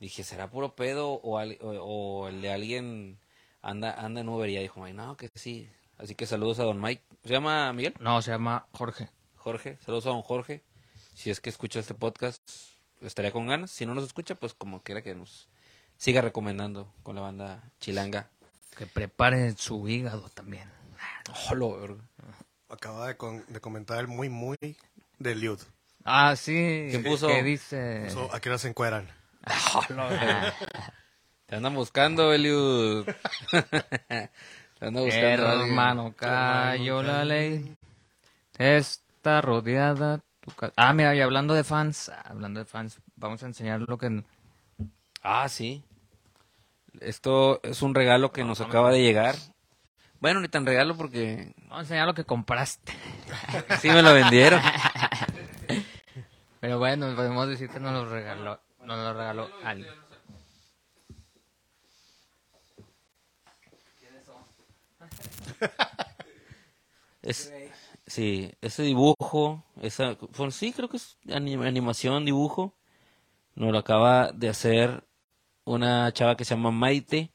[0.00, 1.68] dije, ¿será puro pedo o, al- o,
[2.24, 3.18] o el de alguien
[3.60, 4.48] anda, anda en Uber?
[4.48, 5.68] Y ya dijo, "Ay, no, que sí.
[5.98, 7.02] Así que saludos a don Mike.
[7.24, 7.92] ¿Se llama Miguel?
[8.00, 9.10] No, se llama Jorge.
[9.34, 9.76] Jorge.
[9.84, 10.64] Saludos a don Jorge.
[11.14, 12.40] Si es que escucha este podcast,
[13.02, 13.70] estaría con ganas.
[13.72, 15.50] Si no nos escucha, pues como quiera que nos
[15.98, 18.30] siga recomendando con la banda Chilanga.
[18.76, 20.68] Que prepare su hígado también.
[21.30, 21.96] Oh.
[22.68, 24.56] Acaba de, con- de comentar el muy, muy
[25.18, 25.60] de Liud.
[26.04, 26.88] Ah, sí.
[26.90, 27.28] ¿Qué puso?
[27.28, 28.10] ¿Qué dice?
[28.10, 29.08] So, ¿A qué hora se encueran?
[31.46, 33.06] Te andan buscando, Eliud.
[33.50, 35.64] Te andan buscando.
[35.64, 37.76] Hermano, cayó la ley.
[38.58, 40.72] Está rodeada tu casa.
[40.76, 44.24] Ah, mira, y hablando de fans, hablando de fans, vamos a enseñar lo que...
[45.22, 45.82] Ah, sí.
[47.00, 49.36] Esto es un regalo que nos acaba de llegar.
[50.20, 52.92] Bueno, ni tan regalo porque Vamos a enseñar lo que compraste.
[53.80, 54.60] sí me lo vendieron.
[56.60, 59.88] Pero bueno, podemos decir que nos lo regaló, nos lo regaló alguien.
[67.22, 67.52] Es,
[68.06, 72.74] sí, ese dibujo, esa, pues sí, creo que es ani- animación, dibujo.
[73.56, 75.04] Nos lo acaba de hacer
[75.66, 77.30] una chava que se llama Maite,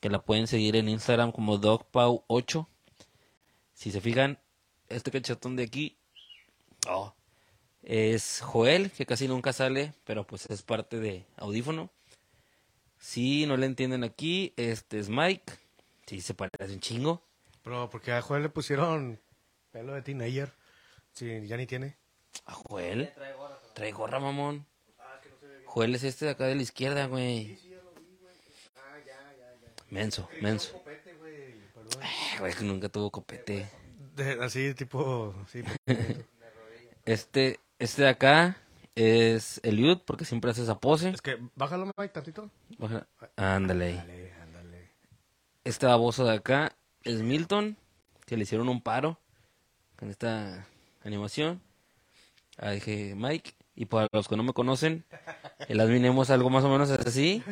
[0.00, 2.66] que la pueden seguir en Instagram como DogPau8.
[3.72, 4.38] Si se fijan,
[4.88, 5.96] este cachetón de aquí
[6.88, 7.14] oh,
[7.82, 11.90] es Joel, que casi nunca sale, pero pues es parte de audífono.
[12.98, 15.54] Si no le entienden aquí, este es Mike.
[16.06, 17.22] Sí, se parece un chingo.
[17.62, 19.18] Pero porque a Joel le pusieron
[19.70, 20.52] pelo de teenager.
[21.12, 21.96] Sí, ya ni tiene.
[22.46, 23.12] ¿A Joel?
[23.74, 24.66] Trae gorra, mamón.
[25.70, 27.58] Joel es este de acá de la izquierda, güey.
[29.88, 30.82] Menso, menso.
[32.00, 33.68] Ah, Güey, que nunca tuvo copete.
[34.16, 35.62] De- así, tipo, sí.
[37.06, 38.56] Este, este de acá
[38.94, 41.08] es Eliud, porque siempre hace esa pose.
[41.10, 42.50] es que, bájalo, Mike, tantito.
[42.78, 43.06] Baja-
[43.36, 43.98] Ándale.
[43.98, 44.88] Ándale, ándale.
[45.64, 47.76] Este baboso de acá es Milton,
[48.26, 49.18] que le hicieron un paro
[49.96, 50.66] con esta
[51.04, 51.60] animación.
[52.58, 53.54] Ah, dije, Mike.
[53.74, 55.04] Y para los que no me conocen,
[55.68, 57.42] el admin Emo es algo más o menos así.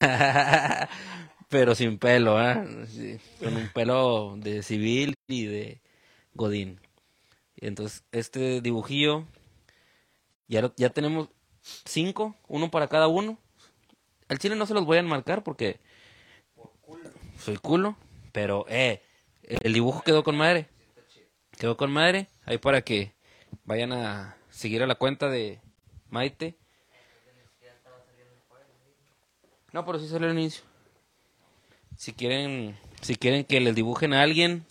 [1.48, 3.18] Pero sin pelo, ¿eh?
[3.42, 5.80] Con un pelo de civil y de
[6.34, 6.80] godín.
[7.56, 9.26] Y entonces, este dibujillo,
[10.46, 11.28] ya, lo- ya tenemos
[11.84, 13.38] cinco, uno para cada uno.
[14.28, 15.80] Al chile no se los voy a enmarcar porque
[17.38, 17.96] soy culo,
[18.32, 19.02] pero eh,
[19.42, 20.68] el dibujo quedó con madre.
[21.58, 23.12] Quedó con madre, ahí para que
[23.64, 25.58] vayan a seguir a la cuenta de
[26.10, 26.54] Maite.
[29.72, 30.64] No, pero sí salió al inicio.
[31.96, 34.64] Si quieren, si quieren que les dibujen a alguien,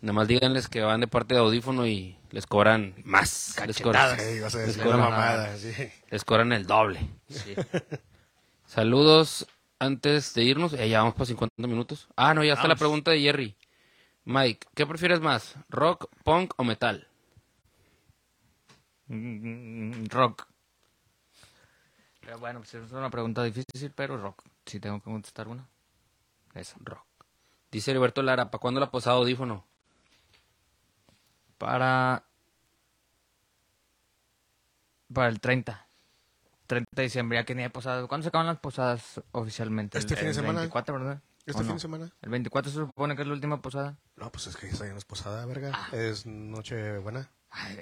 [0.00, 3.56] nada más díganles que van de parte de audífono y les cobran más.
[3.66, 5.72] Les cobran, Sí, a les una cobran- mamada, sí.
[6.10, 7.00] les cobran el doble.
[8.66, 9.46] Saludos
[9.78, 10.72] antes de irnos.
[10.74, 12.08] Eh, ya vamos para 50 minutos.
[12.16, 13.56] Ah, no, ya está la pregunta de Jerry.
[14.24, 15.54] Mike, ¿qué prefieres más?
[15.70, 17.07] ¿Rock, punk o metal?
[19.08, 20.46] Mm, Rock.
[22.20, 24.42] Pero bueno, pues es una pregunta difícil, pero rock.
[24.66, 25.66] Si tengo que contestar una.
[26.54, 27.04] Eso, rock.
[27.70, 29.64] Dice Heriberto Lara, ¿para cuándo la posada audífono?
[31.56, 32.24] Para.
[35.12, 35.86] Para el 30.
[36.66, 38.06] 30 de diciembre, ya que ni hay posadas.
[38.08, 39.96] ¿Cuándo se acaban las posadas oficialmente?
[39.98, 40.58] Este El- fin de el semana.
[40.60, 41.22] 24, ¿verdad?
[41.46, 41.74] ¿Este ¿O fin no?
[41.74, 42.12] de semana?
[42.20, 43.96] El 24 se supone que es la última posada.
[44.16, 45.70] No, pues es que esa ya no es posada, verga.
[45.74, 45.88] Ah.
[45.92, 47.30] Es noche buena.
[47.50, 47.78] Ay,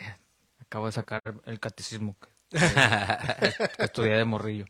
[0.60, 2.16] acabo de sacar el catecismo
[2.50, 4.66] que, que estudié de morrillo.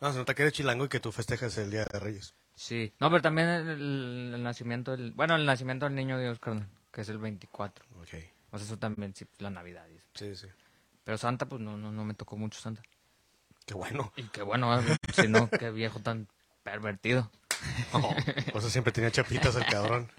[0.00, 2.34] No, se nota que eres chilango y que tú festejas el Día de Reyes.
[2.54, 2.92] Sí.
[3.00, 5.12] No, pero también el, el nacimiento del...
[5.12, 7.84] Bueno, el nacimiento del niño Dios, carnal, que es el 24.
[8.00, 8.14] Ok.
[8.50, 9.86] O sea, eso también, sí, la Navidad.
[9.86, 10.04] dice.
[10.14, 10.52] Sí, sí.
[11.04, 12.82] Pero Santa, pues no, no, no me tocó mucho Santa.
[13.66, 14.12] Qué bueno.
[14.16, 14.96] Y qué bueno, ¿eh?
[15.14, 16.28] si no, qué viejo tan
[16.62, 17.30] pervertido.
[18.52, 20.10] O sea, siempre tenía chapitas el cabrón.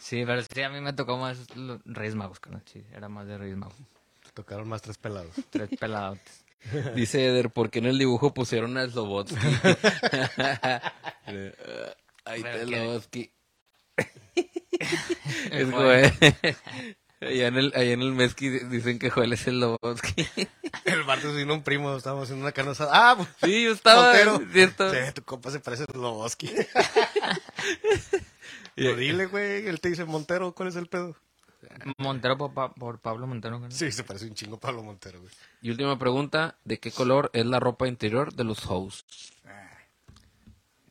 [0.00, 1.46] Sí, pero sí, a mí me tocó más
[1.84, 2.62] Reyes Magos, carnal.
[2.66, 3.76] Sí, era más de Reyes Magos.
[4.34, 5.34] Tocaron más tres pelados.
[5.50, 6.44] Tres peladotes.
[6.94, 9.36] Dice Eder, ¿por qué en el dibujo pusieron a Slobotsky?
[12.24, 12.64] Ahí está.
[12.64, 13.32] Slobotsky.
[15.50, 16.12] es Joel.
[17.20, 20.28] Allá en el, allá en el Mesqui dicen que Joel es el Slobotsky.
[20.84, 22.90] El martes vino un primo, estábamos haciendo una carne asada.
[22.92, 23.16] ¡Ah!
[23.16, 24.12] pues, Sí, yo estaba.
[24.12, 24.40] Montero.
[24.52, 24.92] ¿cierto?
[24.92, 26.50] Sí, tu compa se parece a Sloboski.
[28.74, 31.16] Pero dile, güey, él te dice Montero, ¿cuál es el pedo?
[31.98, 33.54] Montero por, Pa- por Pablo Montero.
[33.60, 33.72] carnal.
[33.72, 35.32] Sí, se parece un chingo a Pablo Montero, güey.
[35.62, 39.32] Y última pregunta, ¿de qué color es la ropa interior de los hosts?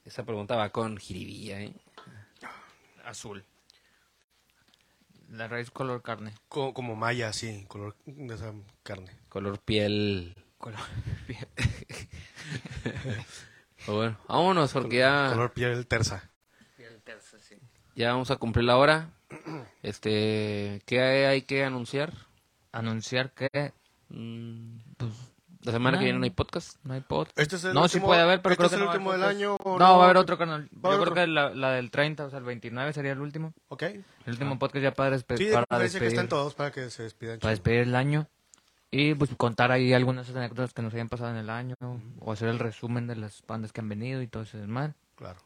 [0.05, 1.74] Esa pregunta va con jiribilla, ¿eh?
[3.03, 3.43] Azul.
[5.30, 6.32] La raíz color carne.
[6.47, 8.53] Co- como maya, sí, color de esa
[8.84, 9.11] carne.
[9.28, 10.34] Color piel.
[10.57, 10.80] Color
[13.86, 16.30] Pero bueno, vámonos porque ya, Color piel tersa.
[17.95, 19.09] ya vamos a cumplir la hora.
[19.84, 22.14] Este, ¿qué hay, hay que anunciar?
[22.72, 23.74] Anunciar que
[24.10, 25.12] Mm, pues,
[25.64, 26.06] la semana que No.
[26.06, 26.78] viene no hay podcast.
[26.86, 27.38] no hay podcast.
[27.38, 28.86] Este es el no, sí último- puede haber, pero este creo es que el no
[28.86, 29.56] va a último haber del año.
[29.62, 30.70] ¿o No, va a haber otro canal.
[30.74, 33.20] ¿Va a Yo creo que la, la del 30, o sea, el 29 sería el
[33.20, 33.54] último.
[33.68, 33.84] Ok.
[33.84, 36.72] El último podcast ya para, despe- Sí, de para preferencia que despedir, estén todos para
[36.72, 37.40] que se despidan.
[37.40, 38.28] para despedir el año.
[38.92, 41.76] Y pues contar ahí algunas anécdotas que nos hayan pasado en el año.
[42.22, 44.94] O hacer el resumen de las bandas que han venido y todo ese demás.
[45.18, 45.40] Claro.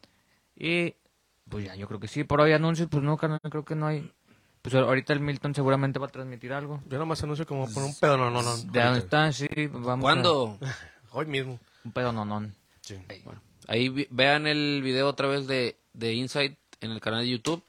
[0.54, 0.94] Y
[1.48, 2.24] pues ya, yo creo que sí.
[2.24, 4.10] Por hoy anuncios, pues no, carnal, creo que no hay.
[4.62, 6.80] Pues ahorita el Milton seguramente va a transmitir algo.
[6.88, 8.56] Yo nomás anuncio como por un pedo, no, no, no.
[8.56, 9.32] ¿De dónde está?
[9.32, 10.02] Sí, vamos.
[10.04, 10.58] ¿Cuándo?
[10.62, 10.74] a-
[11.18, 11.58] Hoy mismo.
[11.84, 12.48] Un pedo no, no.
[12.80, 12.96] Sí.
[13.68, 17.62] Ahí vean el video otra vez de, de Insight en el canal de YouTube.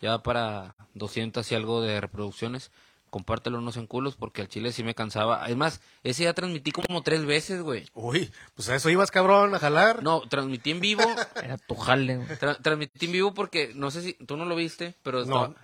[0.00, 2.70] Ya para 200 y algo de reproducciones.
[3.10, 5.46] Compártelo, no sean culos, porque al chile sí me cansaba.
[5.48, 7.86] Es más, ese ya transmití como tres veces, güey.
[7.94, 10.02] Uy, pues a eso ibas, cabrón, a jalar.
[10.02, 11.02] No, transmití en vivo.
[11.42, 12.28] Era tu jale, güey.
[12.38, 15.54] Tra- transmití en vivo porque, no sé si tú no lo viste, pero No.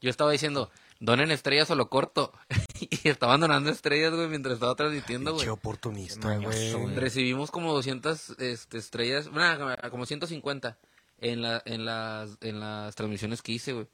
[0.00, 0.70] yo estaba diciendo,
[1.00, 2.32] donen estrellas o lo corto.
[2.80, 5.48] y estaban donando estrellas, güey, mientras estaba transmitiendo, güey.
[5.48, 6.94] Oportunista, Qué mañoso, güey.
[6.94, 10.78] Recibimos como 200 este, estrellas, bueno, como 150
[11.20, 13.86] en, la, en, las, en las transmisiones que hice, güey.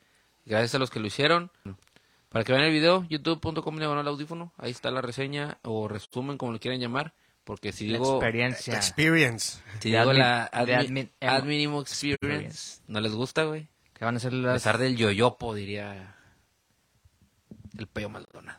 [0.44, 1.50] Gracias a los que lo hicieron.
[2.34, 6.50] Para que vean el video, youtube.com diagonal audífono, ahí está la reseña o resumen, como
[6.50, 7.14] lo quieran llamar.
[7.44, 8.74] Porque si La digo, experiencia.
[8.74, 9.62] Experience.
[9.78, 12.82] si digo admin- la de admi- admin- adminimo experience, experience.
[12.88, 13.68] no les gusta, güey.
[13.92, 14.54] Que van a ser A las.
[14.54, 16.16] pesar del yoyopo, diría
[17.78, 18.58] el peyo Maldonado.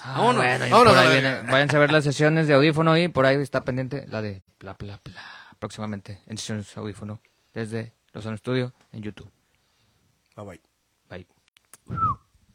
[0.00, 0.36] Ah, Vámonos.
[0.42, 1.52] bueno, Vámonos a viene- verga.
[1.52, 4.74] váyanse a ver las sesiones de audífono y por ahí está pendiente la de bla
[4.74, 5.22] bla bla.
[5.60, 7.20] Próximamente en sesiones de audífono
[7.54, 9.30] desde Lozano Studio en YouTube.
[10.34, 10.60] Bye bye.
[11.08, 11.26] Bye.